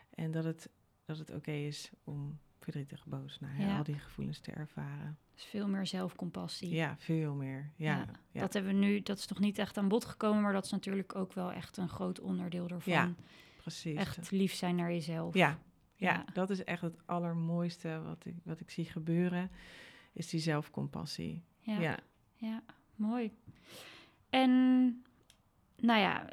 En 0.10 0.32
dat 0.32 0.44
het, 0.44 0.70
dat 1.06 1.18
het 1.18 1.30
oké 1.30 1.38
okay 1.38 1.66
is 1.66 1.92
om 2.04 2.40
verdrietig, 2.60 3.06
boos, 3.06 3.40
nou, 3.40 3.60
ja, 3.60 3.78
al 3.78 3.84
die 3.84 4.00
gevoelens 4.00 4.40
te 4.40 4.52
ervaren. 4.52 5.18
Dus 5.34 5.44
veel 5.44 5.68
meer 5.68 5.88
zelfcompassie. 5.88 6.70
Ja, 6.70 6.96
veel 6.98 7.34
meer. 7.34 7.72
Ja, 7.76 7.98
ja, 7.98 8.06
ja, 8.32 8.40
Dat 8.40 8.54
hebben 8.54 8.74
we 8.74 8.80
nu, 8.80 9.02
dat 9.02 9.18
is 9.18 9.28
nog 9.28 9.40
niet 9.40 9.58
echt 9.58 9.78
aan 9.78 9.88
bod 9.88 10.06
gekomen, 10.06 10.42
maar 10.42 10.54
dat 10.54 10.66
is 10.66 10.72
natuurlijk 10.72 11.16
ook 11.16 11.34
wel 11.34 11.52
echt 11.52 11.78
een 11.78 11.90
groot 11.90 12.20
onderdeel 12.20 12.68
ervan. 12.68 12.94
Ja, 12.94 13.14
precies. 13.58 13.98
Echt 13.98 14.32
lief 14.32 14.54
zijn 14.54 14.76
naar 14.76 14.92
jezelf. 14.92 15.34
Ja, 15.34 15.60
ja, 15.96 16.26
dat 16.34 16.50
is 16.50 16.64
echt 16.64 16.82
het 16.82 16.98
allermooiste 17.06 18.02
wat 18.06 18.26
ik, 18.26 18.36
wat 18.44 18.60
ik 18.60 18.70
zie 18.70 18.86
gebeuren, 18.86 19.52
is 20.14 20.30
die 20.30 20.40
zelfcompassie. 20.40 21.44
Ja. 21.60 21.98
ja 22.36 22.64
mooi. 22.96 23.32
En 24.30 25.04
nou 25.82 26.00
ja, 26.00 26.28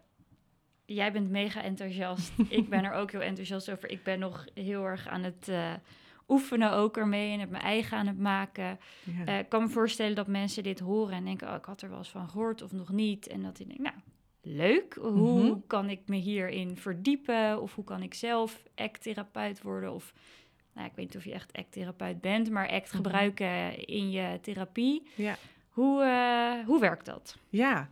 jij 0.86 1.12
bent 1.12 1.30
mega 1.30 1.62
enthousiast. 1.62 2.32
ik 2.48 2.68
ben 2.68 2.84
er 2.84 2.92
ook 2.92 3.10
heel 3.10 3.22
enthousiast 3.22 3.70
over. 3.70 3.90
Ik 3.90 4.02
ben 4.02 4.18
nog 4.18 4.46
heel 4.54 4.84
erg 4.84 5.08
aan 5.08 5.22
het 5.22 5.48
uh, 5.48 5.72
oefenen 6.28 6.72
ook 6.72 6.96
ermee 6.96 7.32
en 7.32 7.40
het 7.40 7.50
mijn 7.50 7.62
eigen 7.62 7.98
aan 7.98 8.06
het 8.06 8.18
maken. 8.18 8.78
Ja. 9.04 9.32
Uh, 9.32 9.38
ik 9.38 9.48
kan 9.48 9.62
me 9.62 9.68
voorstellen 9.68 10.14
dat 10.14 10.26
mensen 10.26 10.62
dit 10.62 10.78
horen 10.78 11.14
en 11.14 11.24
denken... 11.24 11.48
oh, 11.48 11.54
ik 11.54 11.64
had 11.64 11.82
er 11.82 11.88
wel 11.88 11.98
eens 11.98 12.08
van 12.08 12.28
gehoord 12.28 12.62
of 12.62 12.72
nog 12.72 12.92
niet. 12.92 13.26
En 13.26 13.42
dat 13.42 13.58
ik 13.58 13.66
denk, 13.66 13.80
nou, 13.80 13.94
leuk. 14.42 14.94
Hoe 15.00 15.40
mm 15.40 15.40
-hmm. 15.40 15.66
kan 15.66 15.90
ik 15.90 16.00
me 16.06 16.16
hierin 16.16 16.76
verdiepen? 16.76 17.62
Of 17.62 17.74
hoe 17.74 17.84
kan 17.84 18.02
ik 18.02 18.14
zelf 18.14 18.62
act-therapeut 18.74 19.62
worden? 19.62 19.92
Of, 19.92 20.12
nou, 20.72 20.86
ik 20.86 20.92
weet 20.94 21.06
niet 21.06 21.16
of 21.16 21.24
je 21.24 21.32
echt 21.32 21.52
act-therapeut 21.52 22.20
bent... 22.20 22.50
maar 22.50 22.68
act 22.68 22.92
mm 22.92 23.00
-hmm. 23.00 23.04
gebruiken 23.04 23.84
in 23.86 24.10
je 24.10 24.38
therapie. 24.42 25.02
Ja. 25.14 25.36
Hoe, 25.70 26.02
uh, 26.02 26.66
hoe 26.66 26.80
werkt 26.80 27.06
dat? 27.06 27.36
Ja, 27.48 27.88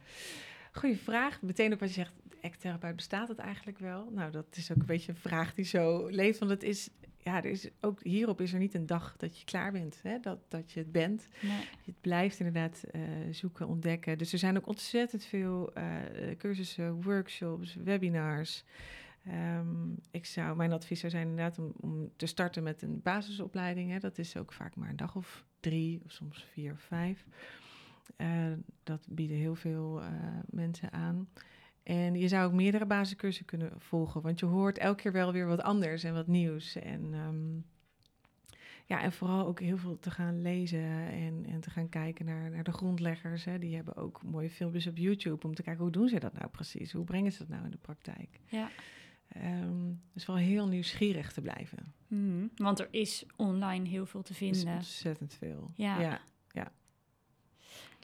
goede 0.79 0.97
vraag. 0.97 1.43
Meteen 1.43 1.73
ook 1.73 1.81
wat 1.81 1.89
je 1.89 1.95
zegt, 1.95 2.13
act-therapeut, 2.43 2.97
bestaat 2.97 3.29
het 3.29 3.39
eigenlijk 3.39 3.79
wel? 3.79 4.11
Nou, 4.11 4.31
dat 4.31 4.47
is 4.51 4.71
ook 4.71 4.77
een 4.77 4.87
beetje 4.87 5.13
een 5.13 5.19
vraag 5.19 5.55
die 5.55 5.65
zo 5.65 6.07
leeft. 6.07 6.39
Want 6.39 6.51
het 6.51 6.63
is, 6.63 6.91
ja, 7.19 7.37
er 7.37 7.51
is 7.51 7.69
ook 7.81 8.03
hierop 8.03 8.41
is 8.41 8.53
er 8.53 8.59
niet 8.59 8.75
een 8.75 8.87
dag 8.87 9.17
dat 9.17 9.39
je 9.39 9.45
klaar 9.45 9.73
bent, 9.73 10.01
hè? 10.03 10.19
Dat, 10.21 10.39
dat 10.49 10.73
je 10.73 10.81
het 10.81 10.93
bent. 10.93 11.29
Nee. 11.43 11.69
Je 11.83 11.95
blijft 12.01 12.39
inderdaad 12.39 12.85
uh, 12.93 13.03
zoeken, 13.31 13.67
ontdekken. 13.69 14.19
Dus 14.19 14.33
er 14.33 14.39
zijn 14.39 14.57
ook 14.57 14.67
ontzettend 14.67 15.25
veel 15.25 15.73
uh, 15.79 15.85
cursussen, 16.39 17.03
workshops, 17.03 17.75
webinars. 17.75 18.65
Um, 19.29 19.97
ik 20.11 20.27
zou, 20.27 20.57
mijn 20.57 20.73
advies 20.73 21.01
zou 21.01 21.13
zijn 21.13 21.29
inderdaad 21.29 21.59
om, 21.59 21.73
om 21.81 22.11
te 22.17 22.27
starten 22.27 22.63
met 22.63 22.83
een 22.83 23.01
basisopleiding. 23.03 23.91
Hè? 23.91 23.99
Dat 23.99 24.19
is 24.19 24.37
ook 24.37 24.53
vaak 24.53 24.77
maar 24.77 24.89
een 24.89 24.97
dag 24.97 25.17
of 25.17 25.45
drie, 25.61 26.01
of 26.05 26.13
soms 26.13 26.47
vier 26.53 26.73
of 26.73 26.81
vijf. 26.81 27.25
Uh, 28.17 28.53
dat 28.83 29.07
bieden 29.11 29.37
heel 29.37 29.55
veel 29.55 30.03
uh, 30.03 30.09
mensen 30.47 30.93
aan. 30.93 31.29
En 31.83 32.15
je 32.15 32.29
zou 32.29 32.47
ook 32.47 32.53
meerdere 32.53 32.87
basiscursussen 32.87 33.45
kunnen 33.45 33.73
volgen, 33.79 34.23
want 34.23 34.41
je 34.41 34.47
hoort 34.47 34.79
elke 34.79 35.03
keer 35.03 35.13
wel 35.13 35.33
weer 35.33 35.47
wat 35.47 35.63
anders 35.63 36.05
en 36.05 36.15
wat 36.15 36.27
nieuws. 36.27 36.77
En, 36.77 37.15
um, 37.15 37.65
ja, 38.87 39.03
en 39.03 39.13
vooral 39.13 39.47
ook 39.47 39.61
heel 39.61 39.77
veel 39.77 39.99
te 39.99 40.11
gaan 40.11 40.43
lezen 40.43 41.09
en, 41.11 41.47
en 41.49 41.61
te 41.61 41.71
gaan 41.71 41.89
kijken 41.89 42.25
naar, 42.25 42.51
naar 42.51 42.65
de 42.65 42.73
grondleggers. 42.73 43.45
Hè. 43.45 43.59
Die 43.59 43.75
hebben 43.75 43.97
ook 43.97 44.23
mooie 44.23 44.51
filmpjes 44.51 44.87
op 44.87 44.97
YouTube 44.97 45.47
om 45.47 45.55
te 45.55 45.63
kijken 45.63 45.83
hoe 45.83 45.93
doen 45.93 46.09
ze 46.09 46.19
dat 46.21 46.33
nou 46.33 46.49
precies? 46.49 46.93
Hoe 46.93 47.05
brengen 47.05 47.33
ze 47.33 47.39
dat 47.39 47.49
nou 47.49 47.65
in 47.65 47.71
de 47.71 47.77
praktijk? 47.77 48.41
Ja. 48.47 48.71
Um, 49.37 50.01
dus 50.13 50.27
wel 50.27 50.37
heel 50.37 50.69
nieuwsgierig 50.69 51.33
te 51.33 51.41
blijven. 51.41 51.95
Mm, 52.09 52.51
want 52.57 52.81
er 52.81 52.89
is 52.91 53.27
online 53.37 53.89
heel 53.89 54.07
veel 54.07 54.23
te 54.23 54.35
vinden. 54.35 54.75
Ontzettend 54.75 55.35
veel. 55.35 55.71
Ja. 55.75 56.21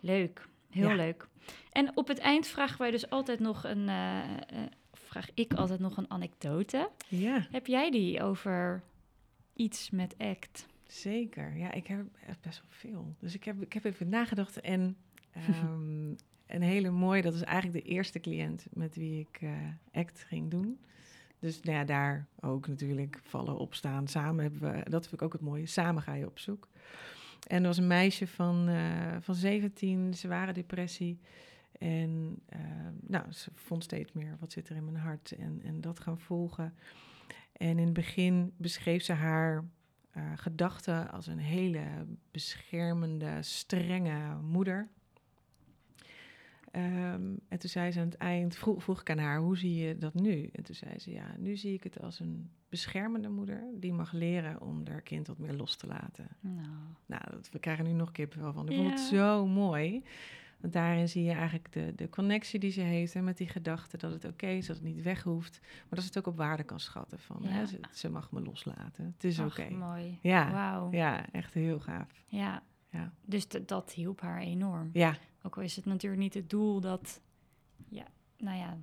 Leuk. 0.00 0.48
Heel 0.70 0.88
ja. 0.88 0.94
leuk. 0.94 1.28
En 1.72 1.96
op 1.96 2.08
het 2.08 2.18
eind 2.18 2.46
vragen 2.46 2.78
wij 2.78 2.90
dus 2.90 3.10
altijd 3.10 3.40
nog 3.40 3.64
een, 3.64 3.88
uh, 3.88 4.18
uh, 4.52 4.58
vraag 4.92 5.28
ik 5.34 5.54
altijd 5.54 5.80
nog 5.80 5.96
een 5.96 6.10
anekdote. 6.10 6.90
Ja. 7.08 7.46
Heb 7.50 7.66
jij 7.66 7.90
die 7.90 8.22
over 8.22 8.82
iets 9.54 9.90
met 9.90 10.14
ACT? 10.18 10.66
Zeker. 10.86 11.56
Ja, 11.56 11.72
ik 11.72 11.86
heb 11.86 12.06
best 12.40 12.62
wel 12.62 12.70
veel. 12.70 13.14
Dus 13.18 13.34
ik 13.34 13.44
heb, 13.44 13.62
ik 13.62 13.72
heb 13.72 13.84
even 13.84 14.08
nagedacht 14.08 14.60
en 14.60 14.96
um, 15.64 16.16
een 16.46 16.62
hele 16.62 16.90
mooie, 16.90 17.22
dat 17.22 17.34
is 17.34 17.42
eigenlijk 17.42 17.84
de 17.84 17.90
eerste 17.90 18.20
cliënt 18.20 18.66
met 18.72 18.94
wie 18.94 19.20
ik 19.20 19.40
uh, 19.40 19.50
ACT 19.92 20.24
ging 20.28 20.50
doen. 20.50 20.78
Dus 21.38 21.60
nou 21.60 21.76
ja, 21.76 21.84
daar 21.84 22.26
ook 22.40 22.68
natuurlijk 22.68 23.20
vallen, 23.22 23.58
opstaan. 23.58 24.08
Samen 24.08 24.42
hebben 24.42 24.60
we, 24.60 24.90
dat 24.90 25.02
vind 25.02 25.20
ik 25.20 25.22
ook 25.22 25.32
het 25.32 25.42
mooie, 25.42 25.66
samen 25.66 26.02
ga 26.02 26.14
je 26.14 26.26
op 26.26 26.38
zoek. 26.38 26.68
En 27.46 27.60
er 27.60 27.66
was 27.66 27.78
een 27.78 27.86
meisje 27.86 28.26
van, 28.26 28.68
uh, 28.68 29.16
van 29.20 29.34
17, 29.34 30.14
zware 30.14 30.52
depressie. 30.52 31.20
En 31.78 32.42
uh, 32.52 32.60
nou, 33.00 33.32
ze 33.32 33.50
vond 33.54 33.84
steeds 33.84 34.12
meer 34.12 34.36
wat 34.40 34.52
zit 34.52 34.68
er 34.68 34.76
in 34.76 34.84
mijn 34.84 34.96
hart 34.96 35.32
en, 35.32 35.60
en 35.64 35.80
dat 35.80 36.00
gaan 36.00 36.18
volgen. 36.18 36.74
En 37.52 37.78
in 37.78 37.84
het 37.84 37.92
begin 37.92 38.52
beschreef 38.56 39.02
ze 39.02 39.12
haar 39.12 39.64
uh, 40.16 40.32
gedachten 40.36 41.10
als 41.10 41.26
een 41.26 41.38
hele 41.38 42.06
beschermende, 42.30 43.38
strenge 43.40 44.40
moeder. 44.42 44.88
Um, 46.76 47.40
en 47.48 47.58
toen 47.58 47.70
zei 47.70 47.92
ze 47.92 48.00
aan 48.00 48.04
het 48.04 48.16
eind, 48.16 48.56
vroeg, 48.56 48.82
vroeg 48.82 49.00
ik 49.00 49.10
aan 49.10 49.18
haar, 49.18 49.38
hoe 49.38 49.58
zie 49.58 49.74
je 49.74 49.98
dat 49.98 50.14
nu? 50.14 50.48
En 50.52 50.62
toen 50.62 50.74
zei 50.74 50.98
ze, 50.98 51.10
ja, 51.10 51.34
nu 51.38 51.56
zie 51.56 51.74
ik 51.74 51.82
het 51.82 52.00
als 52.00 52.20
een 52.20 52.50
beschermende 52.70 53.28
moeder 53.28 53.64
die 53.74 53.92
mag 53.92 54.12
leren 54.12 54.60
om 54.60 54.86
haar 54.86 55.02
kind 55.02 55.26
wat 55.26 55.38
meer 55.38 55.54
los 55.54 55.76
te 55.76 55.86
laten. 55.86 56.28
Nou, 56.40 56.68
nou 57.06 57.22
dat, 57.30 57.48
we 57.52 57.58
krijgen 57.58 57.84
nu 57.84 57.92
nog 57.92 58.12
kippenvel 58.12 58.52
van. 58.52 58.68
Ik 58.68 58.76
vond 58.76 58.90
het 58.90 59.00
zo 59.00 59.46
mooi. 59.46 60.02
Want 60.60 60.72
daarin 60.72 61.08
zie 61.08 61.24
je 61.24 61.32
eigenlijk 61.32 61.72
de, 61.72 61.92
de 61.96 62.08
connectie 62.08 62.58
die 62.60 62.70
ze 62.70 62.80
heeft 62.80 63.14
en 63.14 63.24
met 63.24 63.36
die 63.36 63.48
gedachte 63.48 63.96
dat 63.96 64.12
het 64.12 64.24
oké 64.24 64.46
is, 64.46 64.66
dat 64.66 64.76
het 64.76 64.84
niet 64.84 65.02
weg 65.02 65.22
hoeft. 65.22 65.58
Maar 65.60 65.88
dat 65.88 66.00
ze 66.00 66.06
het 66.06 66.18
ook 66.18 66.26
op 66.26 66.36
waarde 66.36 66.62
kan 66.62 66.80
schatten. 66.80 67.18
Van, 67.18 67.44
hè, 67.44 67.66
ze, 67.66 67.80
ze 67.92 68.10
mag 68.10 68.30
me 68.30 68.42
loslaten. 68.42 69.04
Het 69.04 69.24
is 69.24 69.38
oké. 69.38 69.70
mooi. 69.70 70.18
Ja, 70.22 70.50
Wauw. 70.52 70.92
ja, 70.92 71.30
echt 71.32 71.54
heel 71.54 71.80
gaaf. 71.80 72.24
Ja. 72.26 72.62
Ja. 72.88 73.12
Dus 73.24 73.48
dat 73.48 73.92
hielp 73.92 74.20
haar 74.20 74.40
enorm. 74.40 74.90
Ja, 74.92 75.16
Ook 75.42 75.56
al 75.56 75.62
is 75.62 75.76
het 75.76 75.84
natuurlijk 75.84 76.22
niet 76.22 76.34
het 76.34 76.50
doel 76.50 76.80
dat, 76.80 77.20
ja, 77.88 78.06
nou 78.38 78.58
ja, 78.58 78.78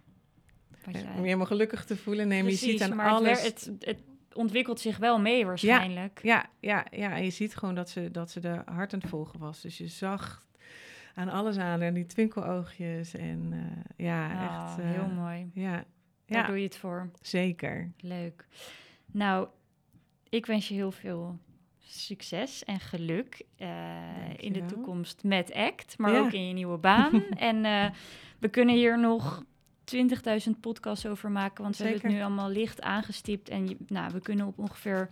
wat 0.86 0.96
eh, 0.96 1.02
jij... 1.02 1.10
om 1.10 1.18
je 1.18 1.24
helemaal 1.24 1.46
gelukkig 1.46 1.86
te 1.86 1.98
voelen. 1.98 2.28
Nee, 2.28 2.42
maar 2.42 2.52
je 2.52 2.58
ziet 2.58 2.82
aan 2.82 2.96
maar 2.96 3.10
alles... 3.10 3.44
Het, 3.44 3.66
het, 3.66 3.86
het 3.86 4.00
ontwikkelt 4.34 4.80
zich 4.80 4.98
wel 4.98 5.20
mee 5.20 5.46
waarschijnlijk. 5.46 6.20
Ja, 6.24 6.46
ja, 6.60 6.86
ja, 6.92 7.16
en 7.16 7.24
je 7.24 7.30
ziet 7.30 7.56
gewoon 7.56 7.76
dat 7.76 7.90
ze, 7.90 8.12
dat 8.12 8.32
ze 8.32 8.40
de 8.40 8.62
hart 8.66 8.94
aan 8.94 9.00
het 9.00 9.10
volgen 9.10 9.40
was. 9.40 9.62
Dus 9.62 9.78
je 9.78 9.88
zag 9.88 10.46
aan 11.14 11.30
alles 11.30 11.58
aan 11.58 11.82
en 11.82 11.94
die 11.94 12.06
twinkeloogjes 12.06 13.14
en 13.14 13.50
eh, 13.52 14.06
ja, 14.06 14.26
Ah, 14.32 14.68
echt... 14.70 14.80
eh, 14.80 14.86
heel 14.92 15.08
mooi. 15.16 15.50
Ja, 15.54 15.72
Daar 16.26 16.42
ja 16.42 16.48
doe 16.48 16.58
je 16.58 16.64
het 16.64 16.78
voor. 16.78 17.10
zeker. 17.22 17.92
Leuk. 18.00 18.46
Nou, 19.06 19.48
ik 20.30 20.46
wens 20.46 20.68
je 20.68 20.74
heel 20.74 20.92
veel 20.92 21.40
succes 21.80 22.64
en 22.64 22.80
geluk 22.80 23.46
in 24.38 24.54
de 24.54 24.66
toekomst 24.66 25.24
met 25.24 25.54
ACT, 25.54 25.98
maar 25.98 26.12
Ja. 26.14 26.20
ook 26.20 26.32
in 26.32 26.48
je 26.48 26.54
nieuwe 26.54 26.78
baan. 26.78 27.24
en 27.52 27.62
we 28.40 28.48
kunnen 28.50 28.76
hier 28.76 29.00
nog 29.00 29.44
20.000 29.96 30.60
podcasts 30.62 31.06
over 31.06 31.32
maken, 31.32 31.64
want 31.64 31.78
we 31.78 31.84
hebben 31.84 32.02
het 32.04 32.12
nu 32.12 32.22
allemaal 32.24 32.50
licht 32.50 32.82
aangestipt. 32.82 33.50
En 33.50 33.68
je- 33.68 33.78
nou, 33.88 34.14
we 34.14 34.20
kunnen 34.22 34.46
op 34.48 34.60
ongeveer 34.60 35.10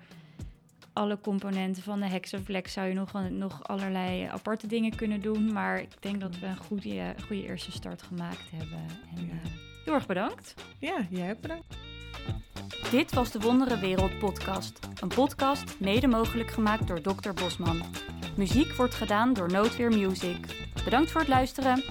alle 0.94 1.20
componenten 1.20 1.84
van 1.84 2.00
de 2.00 2.06
hexaflex 2.08 2.74
zou 2.74 2.88
je 2.88 2.94
nog, 2.94 3.30
nog 3.30 3.64
allerlei 3.68 4.24
aparte 4.24 4.68
dingen 4.68 4.96
kunnen 4.96 5.22
doen. 5.22 5.54
Maar 5.54 5.80
ik 5.82 6.02
denk 6.02 6.22
dat 6.22 6.40
we 6.40 6.46
een 6.46 6.58
goede, 6.58 7.16
goede 7.28 7.46
eerste 7.46 7.72
start 7.72 8.02
gemaakt 8.02 8.52
hebben. 8.52 8.86
En 9.16 9.26
Ja. 9.26 9.32
eh, 9.32 9.50
heel 9.86 9.94
erg 9.94 10.06
bedankt. 10.06 10.54
Ja, 10.80 10.98
jij 11.10 11.32
ook 11.32 11.42
bedankt. 11.42 11.76
Dit 12.92 13.14
was 13.14 13.32
de 13.32 13.40
Wondere 13.40 13.80
Wereld 13.80 14.20
podcast. 14.20 14.80
Een 15.02 15.08
podcast 15.08 15.80
mede 15.80 16.08
mogelijk 16.08 16.52
gemaakt 16.52 16.88
door 16.88 17.02
Dr. 17.02 17.32
Bosman. 17.34 17.82
Muziek 18.38 18.74
wordt 18.74 18.96
gedaan 18.96 19.34
door 19.34 19.52
Noodweer 19.52 19.90
Music. 19.90 20.68
Bedankt 20.84 21.12
voor 21.12 21.22
het 21.22 21.30
luisteren. 21.30 21.84